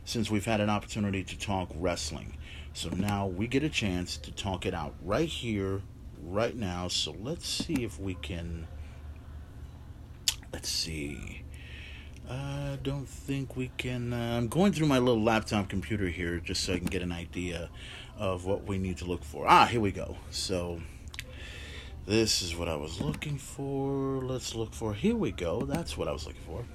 [0.06, 2.36] since we've had an opportunity to talk wrestling.
[2.74, 5.82] So now we get a chance to talk it out right here,
[6.24, 6.88] right now.
[6.88, 8.68] So let's see if we can.
[10.52, 11.44] Let's see.
[12.30, 14.12] I don't think we can.
[14.12, 17.12] Uh, I'm going through my little laptop computer here just so I can get an
[17.12, 17.70] idea
[18.18, 19.46] of what we need to look for.
[19.48, 20.18] Ah, here we go.
[20.32, 20.82] So
[22.06, 24.22] this is what I was looking for.
[24.22, 24.94] Let's look for.
[24.94, 25.62] Here we go.
[25.62, 26.66] That's what I was looking for.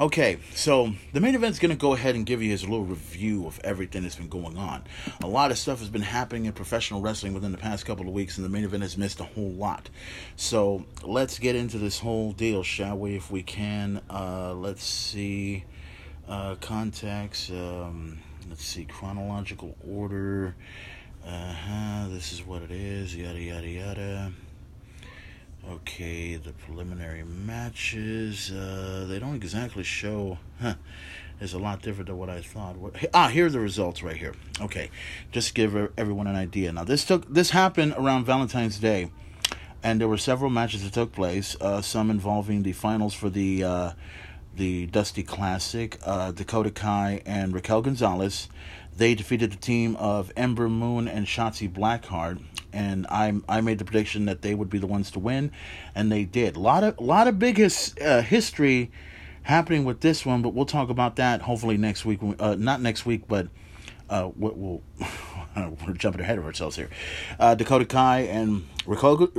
[0.00, 3.48] Okay, so the main event's going to go ahead and give you his little review
[3.48, 4.84] of everything that's been going on.
[5.24, 8.14] A lot of stuff has been happening in professional wrestling within the past couple of
[8.14, 9.90] weeks, and the main event has missed a whole lot.
[10.36, 13.16] So let's get into this whole deal, shall we?
[13.16, 15.64] If we can, uh, let's see.
[16.28, 17.50] Uh, contacts.
[17.50, 18.84] Um, let's see.
[18.84, 20.54] Chronological order.
[21.26, 22.08] Uh huh.
[22.08, 23.16] This is what it is.
[23.16, 24.32] Yada yada yada.
[25.66, 28.50] Okay, the preliminary matches.
[28.50, 30.38] Uh, they don't exactly show.
[30.60, 30.74] Huh,
[31.40, 32.76] it's a lot different than what I thought.
[32.76, 34.34] What, ah, here are the results right here.
[34.60, 34.90] Okay,
[35.30, 36.72] just give everyone an idea.
[36.72, 39.10] Now, this took this happened around Valentine's Day,
[39.82, 41.56] and there were several matches that took place.
[41.60, 43.92] Uh, some involving the finals for the uh,
[44.56, 45.98] the Dusty Classic.
[46.04, 48.48] Uh, Dakota Kai and Raquel Gonzalez.
[48.98, 53.84] They defeated the team of Ember Moon and Shotzi Blackheart and I I made the
[53.84, 55.52] prediction that they would be the ones to win,
[55.94, 56.56] and they did.
[56.56, 58.90] A lot of lot of big uh, history
[59.42, 62.20] happening with this one, but we'll talk about that hopefully next week.
[62.38, 63.48] Uh, not next week, but
[64.10, 64.82] uh, we'll,
[65.56, 66.90] we're jumping ahead of ourselves here.
[67.38, 69.30] Uh, Dakota Kai and Raquel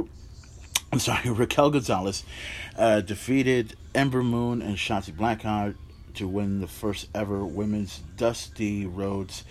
[0.91, 2.23] I'm sorry, Raquel Gonzalez
[2.77, 5.75] uh, defeated Ember Moon and Shotzi Blackheart
[6.19, 9.45] to win the first ever women's Dusty Rhodes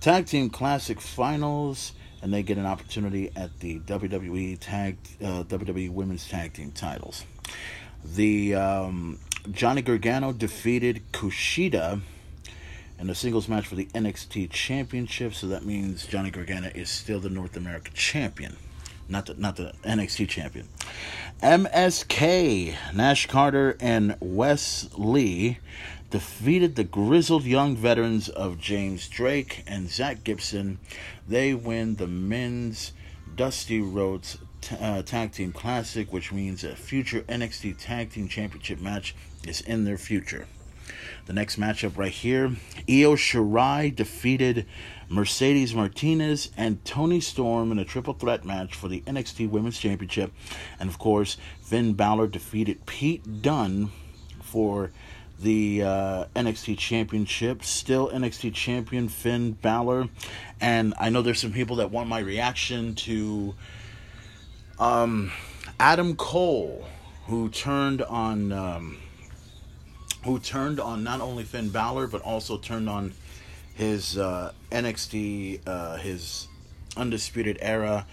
[0.00, 5.90] Tag Team Classic Finals, and they get an opportunity at the WWE Tag uh, WWE
[5.90, 7.24] Women's Tag Team titles.
[8.04, 9.18] The um,
[9.50, 12.00] Johnny Gargano defeated Kushida
[13.00, 17.18] in a singles match for the NXT Championship, so that means Johnny Gargano is still
[17.18, 18.56] the North American champion
[19.08, 20.68] not the not the NXT champion.
[21.42, 25.58] MSK Nash Carter and Wes Lee
[26.12, 30.78] defeated the grizzled young veterans of James Drake and Zach Gibson.
[31.26, 32.92] They win the men's
[33.34, 38.78] Dusty Rhodes t- uh, Tag Team Classic, which means a future NXT Tag Team Championship
[38.78, 39.14] match
[39.46, 40.46] is in their future.
[41.24, 44.66] The next matchup right here Io Shirai defeated
[45.08, 50.30] Mercedes Martinez and Toni Storm in a triple threat match for the NXT Women's Championship.
[50.78, 53.90] And of course, Finn Balor defeated Pete Dunne
[54.42, 54.92] for
[55.42, 57.64] the uh, NXT Championship.
[57.64, 60.08] Still NXT Champion Finn Balor.
[60.60, 63.54] And I know there's some people that want my reaction to
[64.78, 65.32] um,
[65.78, 66.86] Adam Cole,
[67.26, 68.52] who turned on.
[68.52, 68.98] Um,
[70.24, 73.12] who turned on not only Finn Balor but also turned on
[73.74, 76.46] his uh, NXT, uh, his
[76.96, 78.06] undisputed era.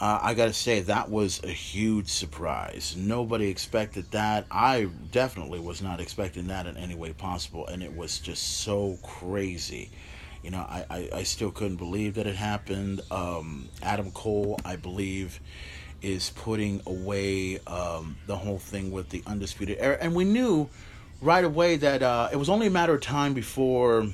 [0.00, 2.94] Uh, I gotta say that was a huge surprise.
[2.96, 4.46] Nobody expected that.
[4.48, 8.96] I definitely was not expecting that in any way possible, and it was just so
[9.02, 9.90] crazy.
[10.44, 13.00] You know, I, I, I still couldn't believe that it happened.
[13.10, 15.40] Um, Adam Cole, I believe,
[16.00, 20.68] is putting away um, the whole thing with the undisputed era, and we knew
[21.20, 24.06] right away that uh, it was only a matter of time before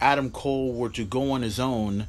[0.00, 2.06] Adam Cole were to go on his own,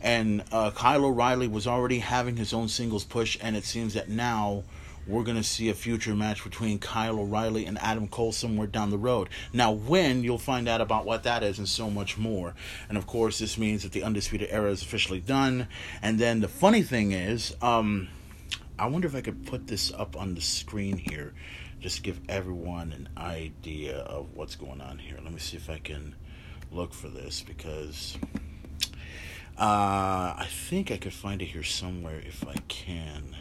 [0.00, 4.08] and uh, Kyle O'Reilly was already having his own singles push, and it seems that
[4.08, 4.64] now
[5.06, 8.90] we're going to see a future match between Kyle O'Reilly and Adam Cole somewhere down
[8.90, 9.28] the road.
[9.52, 12.54] Now, when you'll find out about what that is and so much more.
[12.88, 15.68] And of course, this means that the Undisputed Era is officially done.
[16.00, 18.08] And then the funny thing is, um,
[18.78, 21.34] I wonder if I could put this up on the screen here
[21.84, 25.18] just give everyone an idea of what's going on here.
[25.22, 26.14] Let me see if I can
[26.74, 28.18] look for this because
[29.58, 33.36] uh, I think I could find it here somewhere if I can.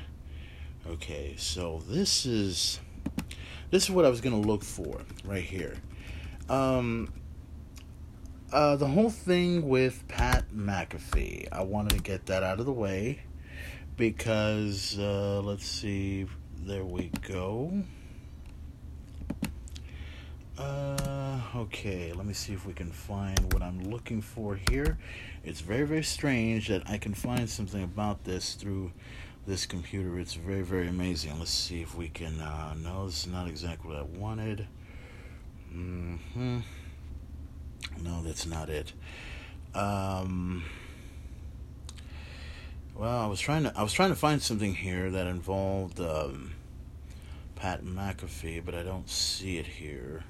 [0.88, 2.79] Okay, so this is
[3.71, 5.75] this is what I was gonna look for right here.
[6.49, 7.11] Um,
[8.51, 11.47] uh, the whole thing with Pat McAfee.
[11.51, 13.21] I wanted to get that out of the way
[13.97, 16.27] because uh, let's see.
[16.65, 17.84] There we go.
[20.58, 24.99] Uh, okay, let me see if we can find what I'm looking for here.
[25.43, 28.91] It's very, very strange that I can find something about this through
[29.47, 30.20] this computer.
[30.20, 31.39] It's very, very amazing.
[31.39, 32.39] Let's see if we can.
[32.39, 34.68] Uh, no, this is not exactly what I wanted.
[35.72, 36.60] Hmm.
[38.01, 38.93] No, that's not it.
[39.74, 40.64] Um.
[42.95, 43.74] Well, I was trying to.
[43.76, 46.54] I was trying to find something here that involved um,
[47.56, 50.24] Pat McAfee, but I don't see it here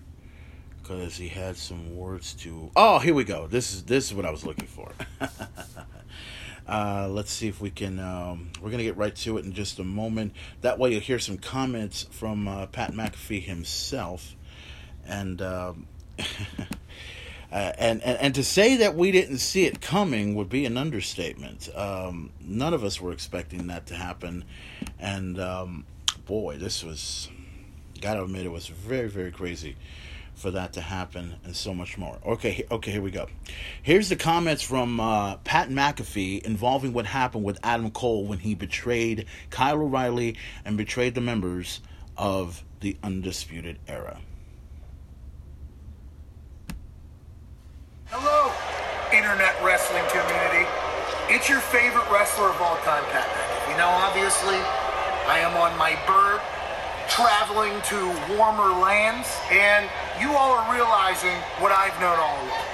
[0.83, 2.69] because he had some words to.
[2.75, 3.47] Oh, here we go.
[3.47, 4.91] This is this is what I was looking for.
[6.67, 7.99] uh, let's see if we can.
[7.99, 10.33] Um, we're gonna get right to it in just a moment.
[10.61, 14.35] That way, you'll hear some comments from uh, Pat McAfee himself,
[15.07, 15.41] and.
[15.41, 15.87] Um,
[17.51, 20.75] Uh, and, and and to say that we didn't see it coming would be an
[20.75, 21.69] understatement.
[21.75, 24.43] Um, none of us were expecting that to happen,
[24.97, 25.85] and um,
[26.25, 27.29] boy, this was
[28.01, 29.75] gotta admit it was very very crazy
[30.35, 32.17] for that to happen and so much more.
[32.25, 33.27] Okay, okay, here we go.
[33.81, 38.55] Here's the comments from uh, Pat McAfee involving what happened with Adam Cole when he
[38.55, 41.81] betrayed Kyle O'Reilly and betrayed the members
[42.17, 44.19] of the Undisputed Era.
[48.07, 48.51] Hello,
[49.15, 50.67] internet wrestling community.
[51.29, 53.77] It's your favorite wrestler of all time, Pat McAfee.
[53.77, 54.59] Now, obviously,
[55.25, 56.41] I am on my bird,
[57.13, 59.85] traveling to warmer lands, and
[60.17, 62.65] you all are realizing what I've known all along.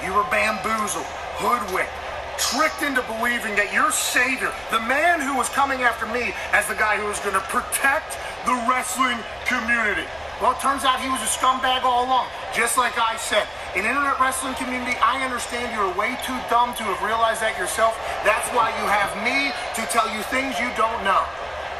[0.00, 1.04] You were bamboozled,
[1.36, 1.92] hoodwinked,
[2.40, 6.78] tricked into believing that your savior, the man who was coming after me as the
[6.80, 8.16] guy who was going to protect
[8.48, 10.08] the wrestling community.
[10.40, 13.44] Well, it turns out he was a scumbag all along, just like I said.
[13.76, 17.92] In internet wrestling community, I understand you're way too dumb to have realized that yourself.
[18.24, 21.28] That's why you have me to tell you things you don't know.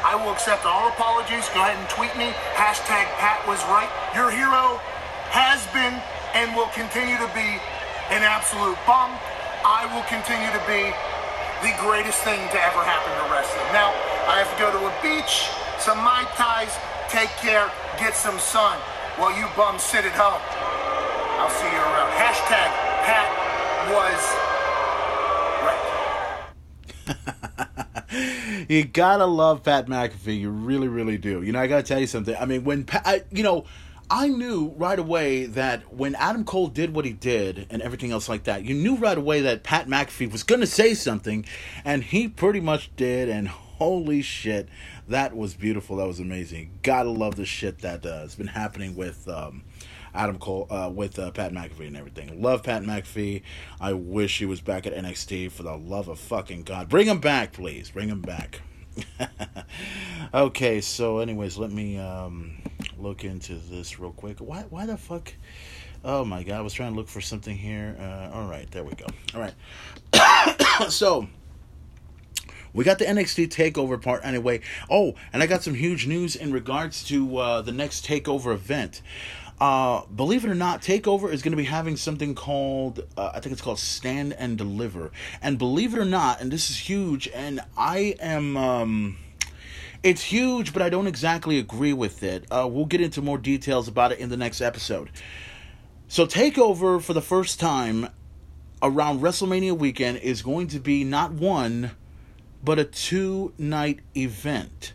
[0.05, 1.49] I will accept all apologies.
[1.49, 2.29] Go ahead and tweet me.
[2.53, 3.89] Hashtag Pat was right.
[4.13, 4.77] Your hero
[5.33, 5.97] has been
[6.37, 7.57] and will continue to be
[8.13, 9.17] an absolute bum.
[9.65, 10.93] I will continue to be
[11.65, 13.65] the greatest thing to ever happen to wrestling.
[13.73, 13.89] Now,
[14.29, 15.49] I have to go to a beach,
[15.81, 16.69] some Mai Tais,
[17.09, 17.65] take care,
[17.97, 18.77] get some sun,
[19.17, 20.37] while you bums sit at home.
[21.41, 22.13] I'll see you around.
[22.13, 22.69] Hashtag
[23.09, 23.25] Pat
[23.89, 24.21] was
[28.67, 30.39] you gotta love Pat McAfee.
[30.39, 31.41] You really, really do.
[31.41, 32.35] You know, I gotta tell you something.
[32.35, 33.65] I mean, when Pat, you know,
[34.09, 38.29] I knew right away that when Adam Cole did what he did and everything else
[38.29, 41.45] like that, you knew right away that Pat McAfee was gonna say something,
[41.83, 43.29] and he pretty much did.
[43.29, 44.69] And holy shit,
[45.07, 45.97] that was beautiful.
[45.97, 46.71] That was amazing.
[46.83, 49.27] Gotta love the shit that uh, has been happening with.
[49.27, 49.63] Um,
[50.15, 52.41] Adam Cole uh, with uh, Pat McAfee and everything.
[52.41, 53.43] Love Pat McAfee.
[53.79, 56.89] I wish he was back at NXT for the love of fucking God.
[56.89, 57.91] Bring him back, please.
[57.91, 58.61] Bring him back.
[60.33, 62.57] okay, so anyways, let me um,
[62.97, 64.39] look into this real quick.
[64.39, 65.33] Why why the fuck
[66.07, 67.97] Oh my god, I was trying to look for something here.
[67.99, 69.07] Uh, all right, there we go.
[69.33, 70.91] All right.
[70.91, 71.27] so,
[72.73, 74.61] we got the NXT takeover part anyway.
[74.87, 79.01] Oh, and I got some huge news in regards to uh, the next takeover event.
[79.59, 83.39] Uh, believe it or not, Takeover is going to be having something called, uh, I
[83.39, 85.11] think it's called Stand and Deliver.
[85.41, 89.17] And believe it or not, and this is huge, and I am, um,
[90.03, 92.45] it's huge, but I don't exactly agree with it.
[92.51, 95.09] Uh, we'll get into more details about it in the next episode.
[96.07, 98.09] So, Takeover for the first time
[98.83, 101.91] around WrestleMania weekend is going to be not one,
[102.63, 104.93] but a two night event.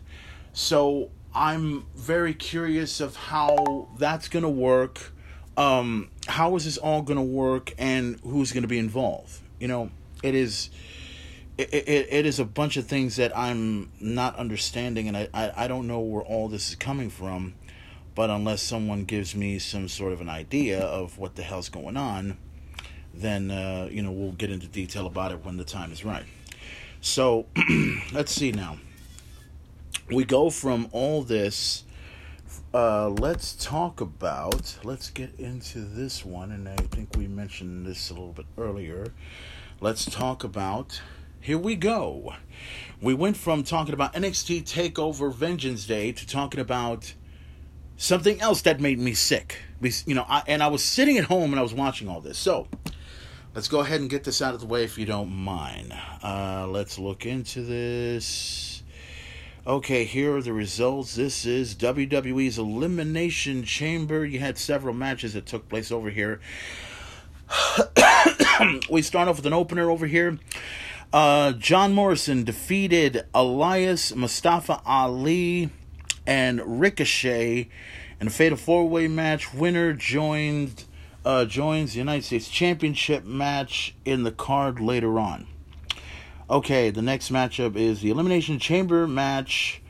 [0.53, 5.13] So, I'm very curious of how that's going to work.
[5.55, 9.39] Um, how is this all going to work, and who's going to be involved?
[9.59, 9.91] You know,
[10.23, 10.69] it is.
[11.57, 15.65] It, it, it is a bunch of things that I'm not understanding, and I, I,
[15.65, 17.53] I don't know where all this is coming from.
[18.13, 21.95] But unless someone gives me some sort of an idea of what the hell's going
[21.95, 22.37] on,
[23.13, 26.25] then uh, you know we'll get into detail about it when the time is right.
[26.99, 27.45] So
[28.11, 28.77] let's see now
[30.11, 31.85] we go from all this
[32.73, 38.09] uh, let's talk about let's get into this one and i think we mentioned this
[38.09, 39.13] a little bit earlier.
[39.79, 41.01] Let's talk about
[41.39, 42.35] here we go.
[43.01, 47.13] We went from talking about nxt takeover vengeance day to talking about
[47.97, 49.59] something else that made me sick.
[50.05, 52.37] You know I, and i was sitting at home and i was watching all this.
[52.37, 52.67] So
[53.55, 55.93] let's go ahead and get this out of the way if you don't mind.
[56.21, 58.70] Uh, let's look into this
[59.67, 61.13] Okay, here are the results.
[61.13, 64.25] This is WWE's Elimination Chamber.
[64.25, 66.41] You had several matches that took place over here.
[68.89, 70.39] we start off with an opener over here.
[71.13, 75.69] Uh, John Morrison defeated Elias, Mustafa Ali,
[76.25, 77.69] and Ricochet
[78.19, 79.53] in a fatal four way match.
[79.53, 80.85] Winner joined
[81.23, 85.45] uh, joins the United States Championship match in the card later on.
[86.51, 89.81] Okay, the next matchup is the Elimination Chamber match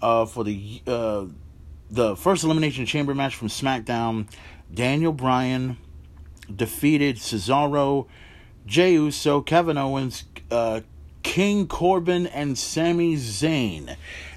[0.00, 1.24] uh, for the uh,
[1.90, 4.28] the first Elimination Chamber match from SmackDown.
[4.72, 5.76] Daniel Bryan
[6.54, 8.06] defeated Cesaro,
[8.64, 10.82] Jey Uso, Kevin Owens, uh,
[11.24, 13.96] King Corbin, and Sami Zayn.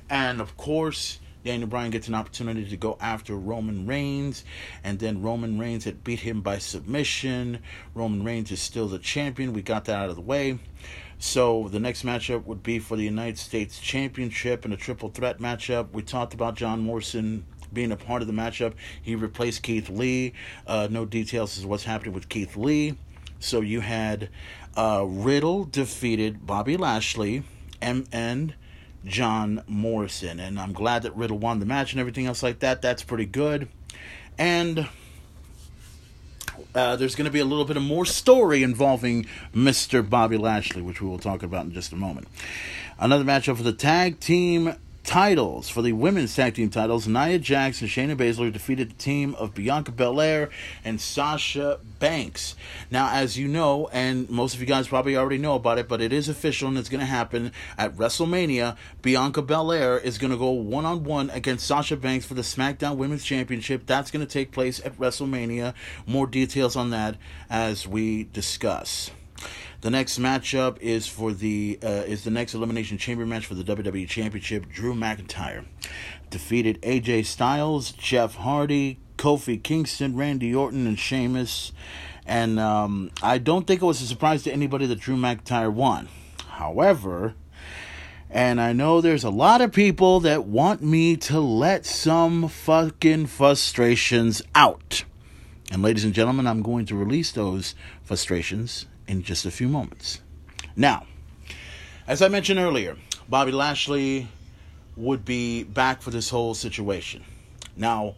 [0.10, 4.44] And of course, Daniel Bryan gets an opportunity to go after Roman Reigns,
[4.84, 7.60] and then Roman Reigns had beat him by submission.
[7.94, 9.54] Roman Reigns is still the champion.
[9.54, 10.58] We got that out of the way.
[11.20, 15.40] So the next matchup would be for the United States Championship in a triple threat
[15.40, 15.92] matchup.
[15.92, 18.74] We talked about John Morrison being a part of the matchup.
[19.02, 20.34] He replaced Keith Lee.
[20.66, 22.98] Uh, no details as what's happening with Keith Lee.
[23.40, 24.30] So you had
[24.76, 27.44] uh, Riddle defeated Bobby Lashley
[27.82, 28.56] and, and
[29.04, 30.40] John Morrison.
[30.40, 32.82] And I'm glad that Riddle won the match and everything else like that.
[32.82, 33.68] That's pretty good.
[34.38, 34.88] And
[36.76, 40.08] uh, there's going to be a little bit of more story involving Mr.
[40.08, 42.28] Bobby Lashley, which we will talk about in just a moment.
[43.00, 44.76] Another matchup for the tag team
[45.08, 47.08] titles for the women's tag team titles.
[47.08, 50.50] Nia Jax and Shayna Baszler defeated the team of Bianca Belair
[50.84, 52.56] and Sasha Banks.
[52.92, 56.02] Now, as you know, and most of you guys probably already know about it, but
[56.02, 58.76] it is official and it's going to happen at WrestleMania.
[59.02, 62.98] Bianca Belair is going to go one on one against Sasha Banks for the SmackDown
[62.98, 63.86] Women's Championship.
[63.86, 65.74] That's going to take place at WrestleMania.
[66.06, 67.16] More details on that
[67.50, 69.10] as we discuss.
[69.88, 73.64] The next matchup is for the uh, is the next elimination chamber match for the
[73.64, 74.68] WWE Championship.
[74.68, 75.64] Drew McIntyre
[76.30, 81.72] defeated AJ Styles, Jeff Hardy, Kofi Kingston, Randy Orton, and Sheamus.
[82.26, 86.10] And um, I don't think it was a surprise to anybody that Drew McIntyre won.
[86.50, 87.36] However,
[88.30, 93.28] and I know there's a lot of people that want me to let some fucking
[93.28, 95.06] frustrations out.
[95.72, 97.74] And ladies and gentlemen, I'm going to release those
[98.04, 100.22] frustrations in just a few moments.
[100.76, 101.06] Now,
[102.08, 102.98] as I mentioned earlier,
[103.30, 104.28] Bobby Lashley
[104.96, 107.24] would be back for this whole situation.
[107.76, 108.16] Now,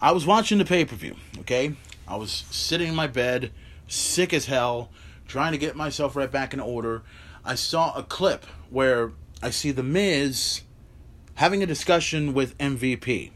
[0.00, 1.74] I was watching the pay per view, okay?
[2.06, 3.52] I was sitting in my bed,
[3.88, 4.90] sick as hell,
[5.26, 7.02] trying to get myself right back in order.
[7.44, 9.12] I saw a clip where
[9.42, 10.62] I see The Miz
[11.34, 13.30] having a discussion with MVP.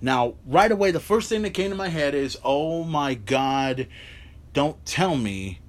[0.00, 3.88] Now, right away, the first thing that came to my head is, oh my god,
[4.52, 5.60] don't tell me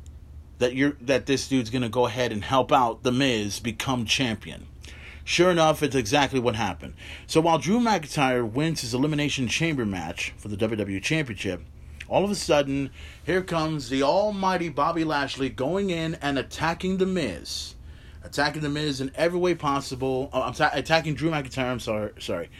[0.59, 4.67] that you're that this dude's gonna go ahead and help out the Miz become champion.
[5.23, 6.93] Sure enough, it's exactly what happened.
[7.25, 11.61] So while Drew McIntyre wins his Elimination Chamber match for the WWE Championship,
[12.07, 12.91] all of a sudden,
[13.25, 17.73] here comes the almighty Bobby Lashley going in and attacking the Miz.
[18.23, 20.29] Attacking the Miz in every way possible.
[20.31, 22.51] Oh, I'm ta- attacking Drew McIntyre, I'm sorry, sorry.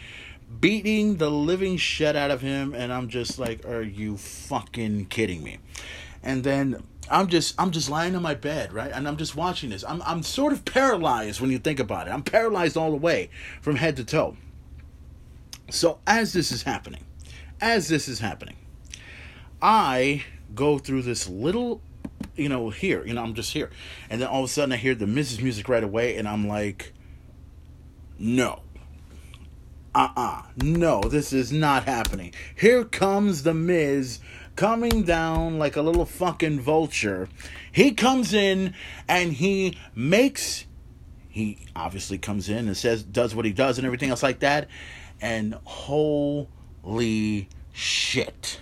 [0.60, 5.44] Beating the living shit out of him, and I'm just like, are you fucking kidding
[5.44, 5.60] me?
[6.24, 8.92] And then I'm just I'm just lying on my bed, right?
[8.92, 9.84] And I'm just watching this.
[9.84, 12.12] I'm I'm sort of paralyzed when you think about it.
[12.12, 13.30] I'm paralyzed all the way
[13.62, 14.38] from head to toe.
[15.70, 17.04] So as this is happening,
[17.62, 18.56] as this is happening,
[19.62, 21.82] I go through this little
[22.36, 23.70] you know, here, you know, I'm just here.
[24.10, 26.48] And then all of a sudden I hear the Miz's music right away and I'm
[26.48, 26.94] like
[28.18, 28.62] no.
[29.94, 30.42] Uh-uh.
[30.62, 32.34] No, this is not happening.
[32.56, 34.20] Here comes the Miz
[34.56, 37.30] coming down like a little fucking vulture.
[37.72, 38.74] He comes in
[39.08, 40.66] and he makes
[41.30, 44.70] he obviously comes in and says does what he does and everything else like that
[45.22, 48.62] and holy shit.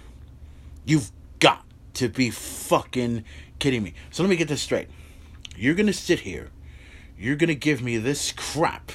[0.86, 1.64] You've got
[1.96, 3.24] to be fucking
[3.60, 3.94] kidding me.
[4.10, 4.88] So let me get this straight.
[5.56, 6.50] You're going to sit here.
[7.18, 8.92] You're going to give me this crap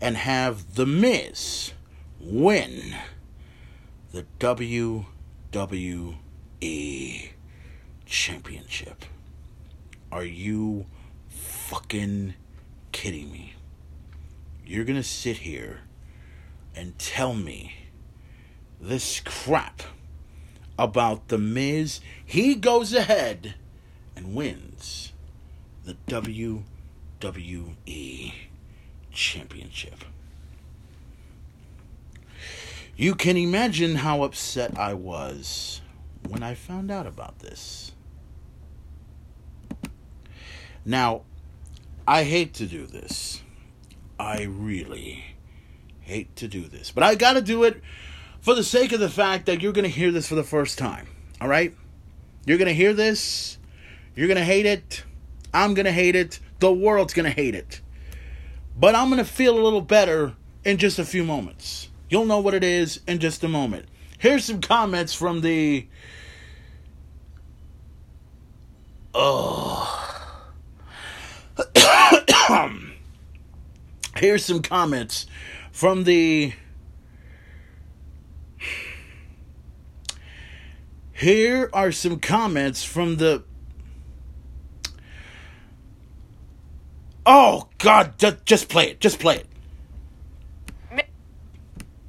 [0.00, 1.72] and have The Miz
[2.20, 2.94] win
[4.12, 4.26] the
[5.52, 7.28] WWE
[8.06, 9.04] Championship.
[10.10, 10.86] Are you
[11.28, 12.32] fucking
[12.90, 13.52] kidding me?
[14.64, 15.80] You're gonna sit here
[16.74, 17.74] and tell me
[18.80, 19.82] this crap
[20.78, 22.00] about The Miz?
[22.24, 23.56] He goes ahead
[24.16, 25.12] and wins
[25.84, 26.62] the WWE
[29.10, 30.04] Championship.
[33.02, 35.80] You can imagine how upset I was
[36.28, 37.90] when I found out about this.
[40.84, 41.22] Now,
[42.06, 43.42] I hate to do this.
[44.20, 45.24] I really
[45.98, 46.92] hate to do this.
[46.92, 47.82] But I gotta do it
[48.40, 51.08] for the sake of the fact that you're gonna hear this for the first time.
[51.40, 51.74] Alright?
[52.46, 53.58] You're gonna hear this.
[54.14, 55.02] You're gonna hate it.
[55.52, 56.38] I'm gonna hate it.
[56.60, 57.80] The world's gonna hate it.
[58.78, 60.34] But I'm gonna feel a little better
[60.64, 61.88] in just a few moments.
[62.12, 63.86] You'll know what it is in just a moment.
[64.18, 65.86] Here's some comments from the.
[69.14, 69.98] Oh.
[74.16, 75.24] Here's some comments
[75.70, 76.52] from the.
[81.14, 83.42] Here are some comments from the.
[87.24, 89.00] Oh, God, ju- just play it.
[89.00, 89.46] Just play it.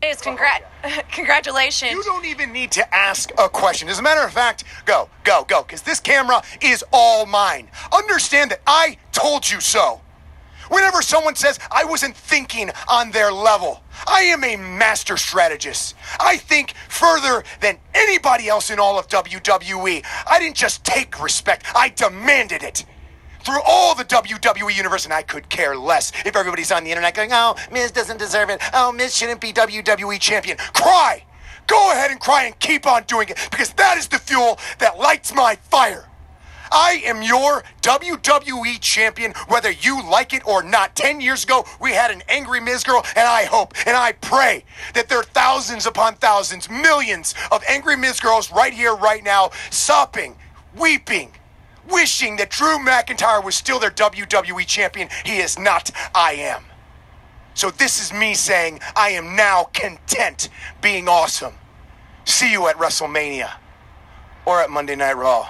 [0.03, 0.63] Congrat-
[1.11, 1.91] congratulations.
[1.91, 3.87] You don't even need to ask a question.
[3.87, 7.69] As a matter of fact, go, go, go, because this camera is all mine.
[7.91, 10.01] Understand that I told you so.
[10.69, 15.95] Whenever someone says I wasn't thinking on their level, I am a master strategist.
[16.19, 20.05] I think further than anybody else in all of WWE.
[20.27, 22.85] I didn't just take respect, I demanded it.
[23.43, 27.13] Through all the WWE universe, and I could care less if everybody's on the internet
[27.13, 28.61] going, oh, Miz doesn't deserve it.
[28.73, 30.57] Oh, Miz shouldn't be WWE champion.
[30.57, 31.25] Cry!
[31.67, 34.97] Go ahead and cry and keep on doing it because that is the fuel that
[34.97, 36.09] lights my fire.
[36.71, 40.95] I am your WWE champion, whether you like it or not.
[40.95, 44.65] Ten years ago, we had an angry Miz girl, and I hope and I pray
[44.95, 49.51] that there are thousands upon thousands, millions of angry Miz girls right here, right now,
[49.69, 50.35] sopping,
[50.75, 51.31] weeping,
[51.91, 55.09] wishing that Drew McIntyre was still their WWE champion.
[55.25, 55.91] He is not.
[56.15, 56.63] I am.
[57.53, 60.49] So this is me saying I am now content
[60.81, 61.53] being awesome.
[62.25, 63.51] See you at WrestleMania
[64.45, 65.47] or at Monday Night Raw.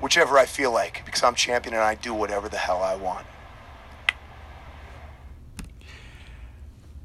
[0.00, 3.26] Whichever I feel like, because I'm champion and I do whatever the hell I want.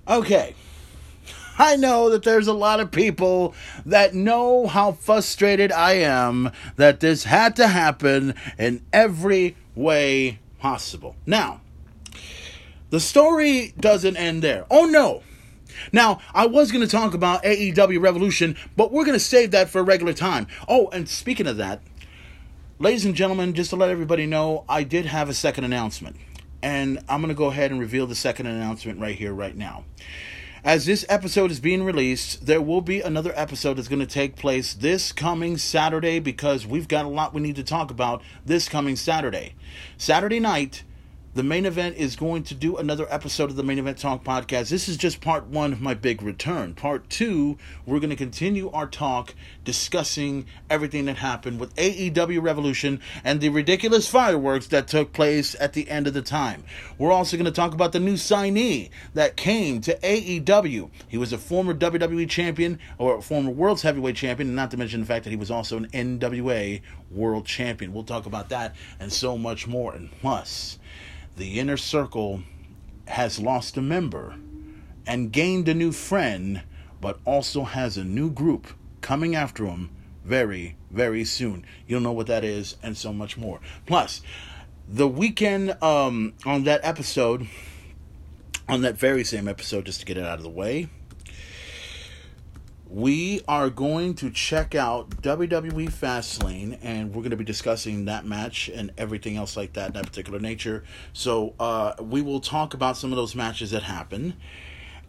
[0.08, 0.56] Okay.
[1.58, 3.54] I know that there's a lot of people
[3.86, 11.16] that know how frustrated I am that this had to happen in every way possible.
[11.26, 11.62] Now,
[12.90, 14.66] the story doesn't end there.
[14.70, 15.24] Oh no.
[15.92, 19.70] Now, I was going to talk about AEW Revolution, but we're going to save that
[19.70, 20.48] for a regular time.
[20.70, 21.82] Oh, and speaking of that,
[22.80, 26.16] ladies and gentlemen, just to let everybody know, I did have a second announcement.
[26.66, 29.86] and I'm going to go ahead and reveal the second announcement right here, right now.
[30.66, 34.36] As this episode is being released, there will be another episode that's going to take
[34.36, 38.68] place this coming Saturday because we've got a lot we need to talk about this
[38.68, 39.54] coming Saturday.
[39.96, 40.82] Saturday night,
[41.36, 44.70] the main event is going to do another episode of the Main Event Talk podcast.
[44.70, 46.74] This is just part one of my big return.
[46.74, 53.02] Part two, we're going to continue our talk discussing everything that happened with AEW Revolution
[53.22, 56.64] and the ridiculous fireworks that took place at the end of the time.
[56.98, 60.90] We're also going to talk about the new signee that came to AEW.
[61.10, 65.06] He was a former WWE champion or former World's Heavyweight champion, not to mention the
[65.06, 66.82] fact that he was also an NWA
[67.12, 67.94] World Champion.
[67.94, 69.94] We'll talk about that and so much more.
[69.94, 70.80] And plus,
[71.36, 72.42] the inner circle
[73.08, 74.36] has lost a member
[75.06, 76.64] and gained a new friend,
[77.02, 78.68] but also has a new group
[79.02, 79.90] coming after him
[80.24, 81.66] very, very soon.
[81.88, 83.60] You'll know what that is, and so much more.
[83.86, 84.22] Plus,
[84.88, 87.48] the weekend um, on that episode,
[88.68, 90.90] on that very same episode, just to get it out of the way,
[92.96, 98.26] we are going to check out WWE Fastlane, and we're going to be discussing that
[98.26, 100.82] match and everything else like that, in that particular nature.
[101.12, 104.36] So uh, we will talk about some of those matches that happen,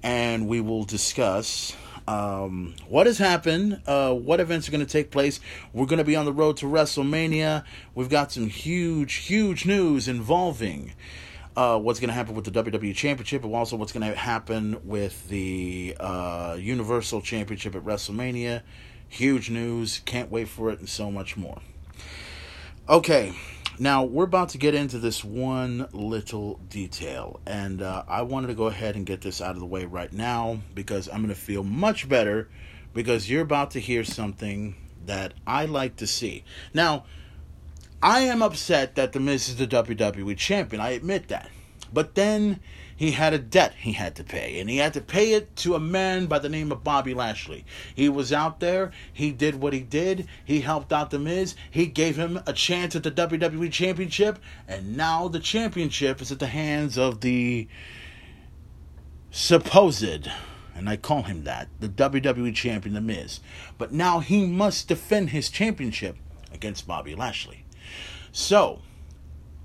[0.03, 1.77] and we will discuss
[2.09, 5.39] um, what has happened, uh, what events are going to take place.
[5.73, 7.63] We're going to be on the road to WrestleMania.
[7.95, 10.93] We've got some huge, huge news involving
[11.57, 14.79] uh, what's going to happen with the WWE Championship, and also what's going to happen
[14.85, 18.63] with the uh, Universal Championship at WrestleMania.
[19.09, 20.01] Huge news.
[20.05, 21.61] Can't wait for it, and so much more.
[22.89, 23.35] Okay,
[23.79, 28.55] now we're about to get into this one little detail, and uh, I wanted to
[28.55, 31.35] go ahead and get this out of the way right now because I'm going to
[31.35, 32.49] feel much better
[32.93, 34.77] because you're about to hear something
[35.07, 36.45] that I like to see.
[36.75, 37.05] Now,
[38.03, 40.81] I am upset that The Miz is the WWE champion.
[40.81, 41.51] I admit that.
[41.93, 42.61] But then
[42.97, 45.75] he had a debt he had to pay, and he had to pay it to
[45.75, 47.65] a man by the name of Bobby Lashley.
[47.95, 51.87] He was out there, he did what he did, he helped out The Miz, he
[51.87, 56.47] gave him a chance at the WWE Championship, and now the championship is at the
[56.47, 57.69] hands of the
[59.31, 60.29] supposed,
[60.75, 63.41] and I call him that, the WWE champion, The Miz.
[63.77, 66.17] But now he must defend his championship
[66.53, 67.66] against Bobby Lashley.
[68.39, 68.81] So,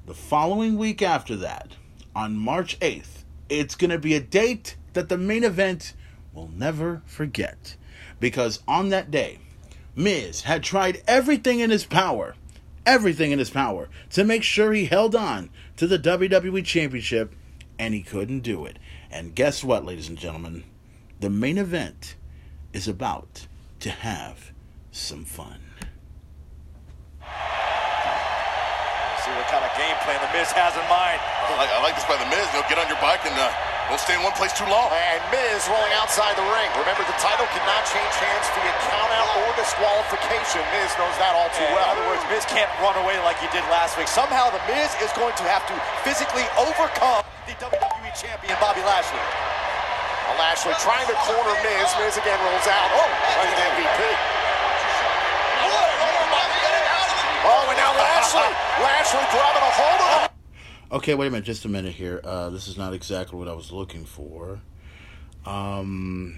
[0.05, 1.75] the following week after that,
[2.15, 5.93] on March 8th, it's going to be a date that the main event
[6.31, 7.75] will never forget.
[8.21, 9.39] Because on that day,
[9.93, 12.35] Miz had tried everything in his power,
[12.85, 17.35] everything in his power, to make sure he held on to the WWE Championship,
[17.77, 18.79] and he couldn't do it.
[19.11, 20.63] And guess what, ladies and gentlemen?
[21.19, 22.15] The main event
[22.71, 23.47] is about
[23.81, 24.53] to have
[24.93, 25.59] some fun.
[29.51, 31.19] See what kind of game plan the Miz has in mind.
[31.19, 32.47] I like, I like this by the Miz.
[32.55, 33.51] You know, get on your bike and uh,
[33.91, 34.87] don't stay in one place too long.
[34.95, 36.71] And Miz rolling outside the ring.
[36.79, 40.63] Remember, the title cannot change hands via countout or disqualification.
[40.71, 41.83] Miz knows that all too In well.
[41.83, 44.07] In other words, Miz can't run away like he did last week.
[44.07, 45.75] Somehow the Miz is going to have to
[46.07, 49.19] physically overcome the WWE Champion Bobby Lashley.
[50.31, 51.91] Now Lashley trying to corner Miz.
[51.99, 52.87] Miz again rolls out.
[52.95, 54.30] Oh, like an MVP.
[57.43, 58.49] Oh, and now Lashley.
[58.83, 60.97] Lashley grabbing a hold of.
[60.97, 62.19] Okay, wait a minute, just a minute here.
[62.23, 64.59] Uh, this is not exactly what I was looking for.
[65.45, 66.37] Um,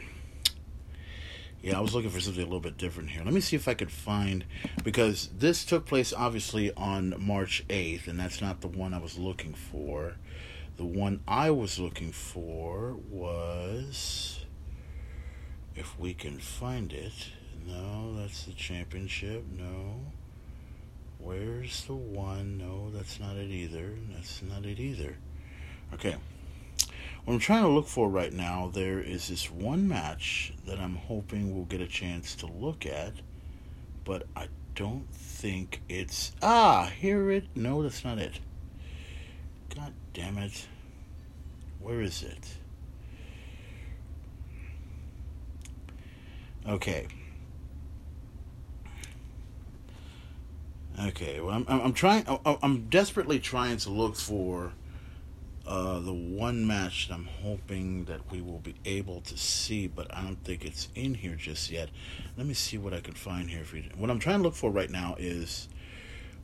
[1.61, 3.23] yeah, I was looking for something a little bit different here.
[3.23, 4.45] Let me see if I could find
[4.83, 9.17] because this took place obviously on March eighth, and that's not the one I was
[9.17, 10.15] looking for.
[10.77, 14.45] The one I was looking for was,
[15.75, 17.13] if we can find it.
[17.65, 19.45] No, that's the championship.
[19.49, 20.01] No.
[21.23, 22.57] Where's the one?
[22.57, 23.93] No, that's not it either.
[24.13, 25.15] That's not it either.
[25.93, 26.15] Okay.
[27.23, 30.95] What I'm trying to look for right now, there is this one match that I'm
[30.95, 33.13] hoping we'll get a chance to look at,
[34.03, 36.33] but I don't think it's.
[36.41, 37.45] Ah, here it.
[37.55, 38.39] No, that's not it.
[39.73, 40.67] God damn it.
[41.79, 42.57] Where is it?
[46.67, 47.07] Okay.
[50.99, 52.25] Okay, well, I'm, I'm, trying.
[52.45, 54.73] I'm desperately trying to look for
[55.65, 60.13] uh, the one match that I'm hoping that we will be able to see, but
[60.15, 61.89] I don't think it's in here just yet.
[62.37, 63.63] Let me see what I can find here.
[63.63, 63.89] For you.
[63.97, 65.67] What I'm trying to look for right now is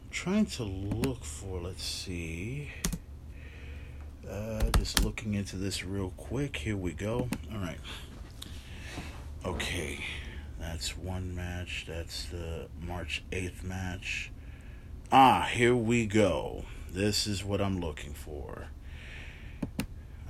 [0.01, 1.59] I'm trying to look for.
[1.59, 2.71] Let's see.
[4.27, 6.55] Uh, just looking into this real quick.
[6.57, 7.29] Here we go.
[7.51, 7.79] All right.
[9.45, 10.03] Okay,
[10.59, 11.85] that's one match.
[11.87, 14.31] That's the March 8th match.
[15.11, 16.65] Ah, here we go.
[16.91, 18.67] This is what I'm looking for.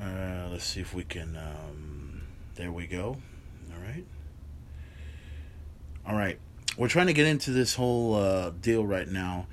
[0.02, 1.36] Uh, let's see if we can.
[1.36, 2.22] Um,
[2.56, 3.18] there we go.
[3.74, 4.06] All right.
[6.08, 6.40] All right.
[6.78, 9.48] We're trying to get into this whole uh, deal right now.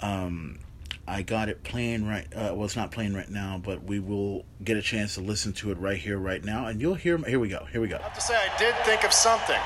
[0.00, 0.60] Um,
[1.04, 2.28] I got it playing right.
[2.32, 5.52] Uh, well, it's not playing right now, but we will get a chance to listen
[5.54, 7.18] to it right here, right now, and you'll hear.
[7.18, 7.64] Here we go.
[7.72, 7.96] Here we go.
[7.96, 9.60] I have to say, I did think of something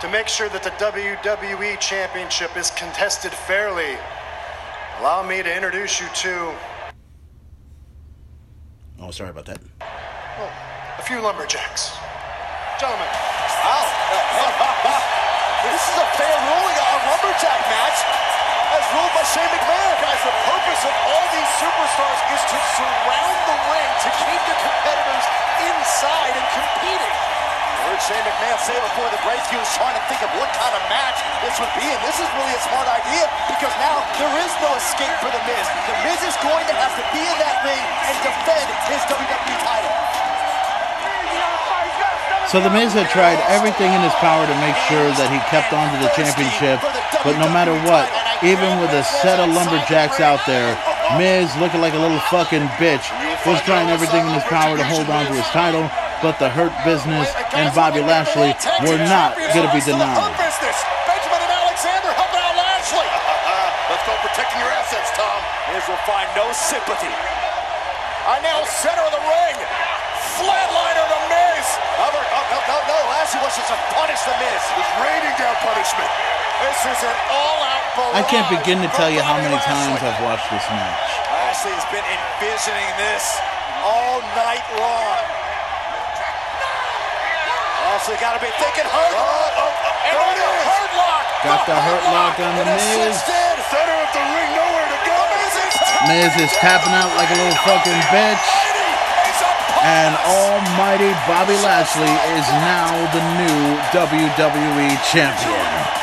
[0.00, 3.98] to make sure that the WWE Championship is contested fairly.
[5.02, 6.54] Allow me to introduce you to
[9.02, 9.58] Oh, sorry about that.
[9.82, 10.46] well,
[10.94, 11.90] a few lumberjacks.
[12.78, 13.82] Gentlemen, Wow.
[15.66, 17.98] this is a fair ruling on a lumberjack match
[18.78, 19.94] as ruled by Shane McMahon.
[20.06, 24.54] Guys, the purpose of all these superstars is to surround the ring to keep the
[24.54, 25.26] competitors
[25.66, 27.21] inside and competing.
[27.92, 30.72] Heard Shane McMahon say before the break he was trying to think of what kind
[30.72, 34.32] of match this would be, and this is really a smart idea because now there
[34.32, 35.66] is no escape for The Miz.
[35.84, 39.56] The Miz is going to have to be in that ring and defend his WWE
[39.60, 39.92] title.
[42.48, 45.76] So the Miz had tried everything in his power to make sure that he kept
[45.76, 46.80] on to the championship,
[47.20, 48.08] but no matter what,
[48.40, 51.20] even with a set of lumberjacks out there, oh, oh, oh.
[51.20, 53.04] Miz looking like a little fucking bitch
[53.44, 55.84] was trying everything in his power to hold on to his title,
[56.22, 58.54] but the Hurt Business and Bobby Lashley
[58.86, 60.22] were not going to be denied.
[60.38, 60.78] Business.
[61.02, 63.08] Benjamin and Alexander helping out Lashley.
[63.90, 65.38] Let's go protecting your assets, Tom.
[65.74, 67.10] Miz will find no sympathy.
[68.22, 69.58] I now center of the ring.
[70.38, 71.66] Flatliner the Miz.
[71.98, 72.98] However, oh, no, no, no.
[73.10, 74.62] Lashley wants to just punish the Miz.
[74.78, 76.10] He's raining down punishment.
[76.62, 78.14] This is an all-out barrage.
[78.14, 81.02] I can't begin to tell you how many times I've watched this match.
[81.34, 83.42] Lashley has been envisioning this
[83.82, 85.41] all night long.
[88.02, 89.14] Lashley got to be thinking hurt.
[89.14, 91.22] Oh, oh, oh, oh, and there on the hurt lock.
[91.46, 93.14] Got the hurt lock on the Miz.
[93.70, 95.18] Center of the ring, nowhere to go.
[95.38, 95.74] Miz is.
[96.10, 98.42] Miz is tapping out like a little fucking bitch.
[99.86, 106.01] And almighty Bobby Lashley is now the new WWE Champion.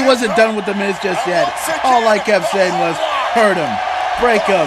[0.00, 1.44] He wasn't done with the Miz just yet.
[1.84, 2.96] All I kept saying was,
[3.36, 3.68] hurt him,
[4.16, 4.64] break him,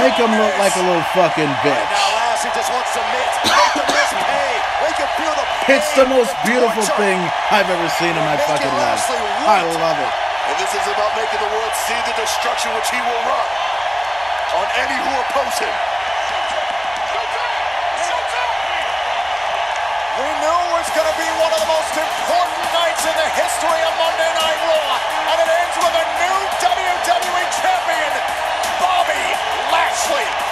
[0.00, 1.76] make him look like a little fucking bitch.
[2.16, 3.32] Lashley just wants the Miz.
[3.44, 4.52] Make the Miz pay.
[4.80, 7.20] They can feel the It's the most beautiful thing
[7.52, 9.04] I've ever seen in my fucking life.
[9.44, 10.12] I love it.
[10.48, 13.48] And this is about making the world see the destruction which he will run
[14.64, 15.76] on any who oppose him.
[23.36, 24.90] History of Monday Night Raw.
[25.30, 28.12] And it ends with a new WWE Champion,
[28.82, 29.24] Bobby
[29.70, 30.50] Lashley.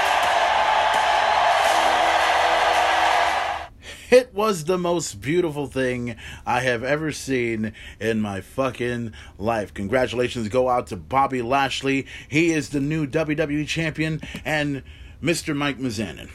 [4.11, 6.17] It was the most beautiful thing
[6.47, 9.75] I have ever seen in my fucking life.
[9.75, 12.07] Congratulations go out to Bobby Lashley.
[12.29, 14.83] He is the new WWE champion and
[15.23, 15.55] Mr.
[15.55, 16.31] Mike Mizanin.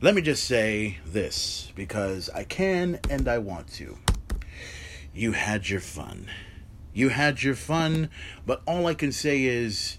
[0.00, 3.98] Let me just say this because I can and I want to.
[5.14, 6.26] You had your fun.
[6.92, 8.10] You had your fun,
[8.44, 9.98] but all I can say is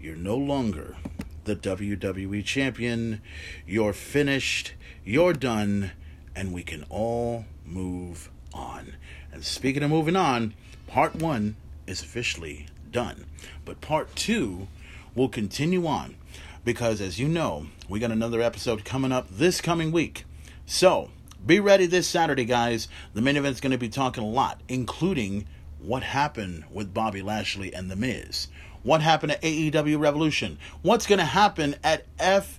[0.00, 0.96] you're no longer
[1.44, 3.22] the WWE champion.
[3.64, 4.74] You're finished.
[5.04, 5.92] You're done.
[6.34, 8.94] And we can all move on.
[9.32, 10.54] And speaking of moving on,
[10.88, 11.54] part one
[11.86, 13.26] is officially done.
[13.64, 14.66] But part two
[15.14, 16.16] will continue on
[16.64, 20.24] because, as you know, we got another episode coming up this coming week.
[20.66, 21.10] So
[21.46, 22.88] be ready this Saturday, guys.
[23.14, 25.46] The main event's going to be talking a lot, including
[25.78, 28.48] what happened with Bobby Lashley and The Miz.
[28.82, 30.58] What happened at AEW Revolution?
[30.82, 32.58] What's going to happen at F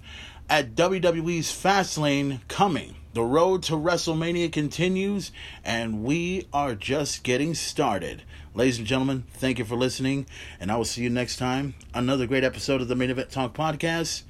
[0.49, 2.95] at WWE's Fastlane coming?
[3.13, 5.31] The road to WrestleMania continues,
[5.65, 8.23] and we are just getting started.
[8.53, 10.27] Ladies and gentlemen, thank you for listening,
[10.61, 11.73] and I will see you next time.
[11.93, 14.21] Another great episode of the Main Event Talk podcast.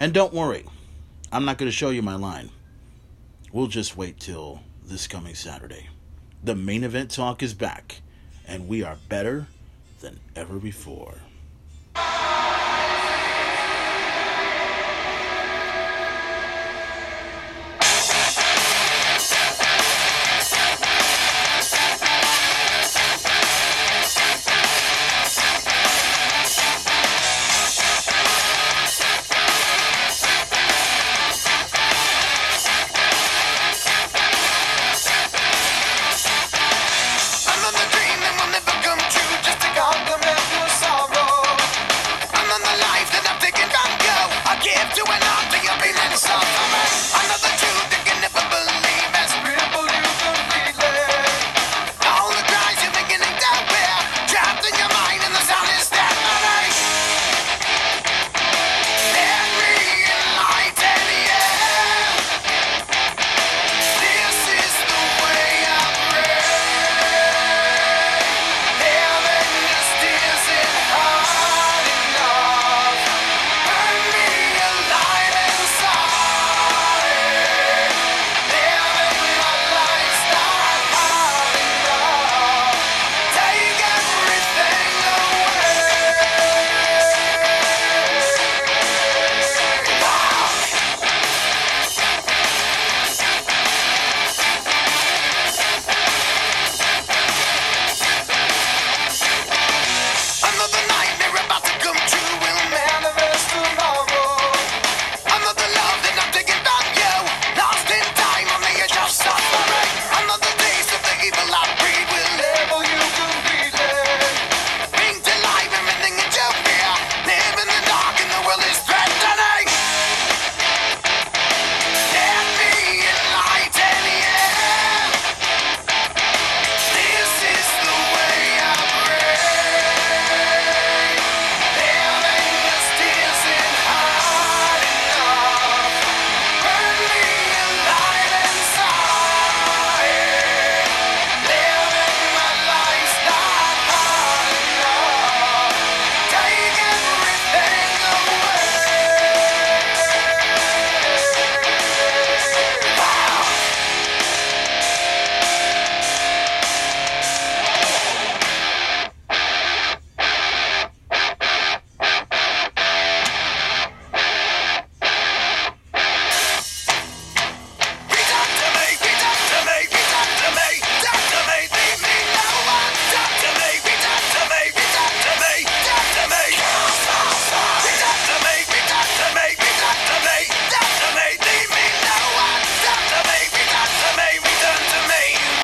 [0.00, 0.64] And don't worry,
[1.30, 2.50] I'm not going to show you my line.
[3.56, 5.88] We'll just wait till this coming Saturday.
[6.44, 8.02] The Main Event Talk is back,
[8.46, 9.46] and we are better
[10.00, 11.14] than ever before.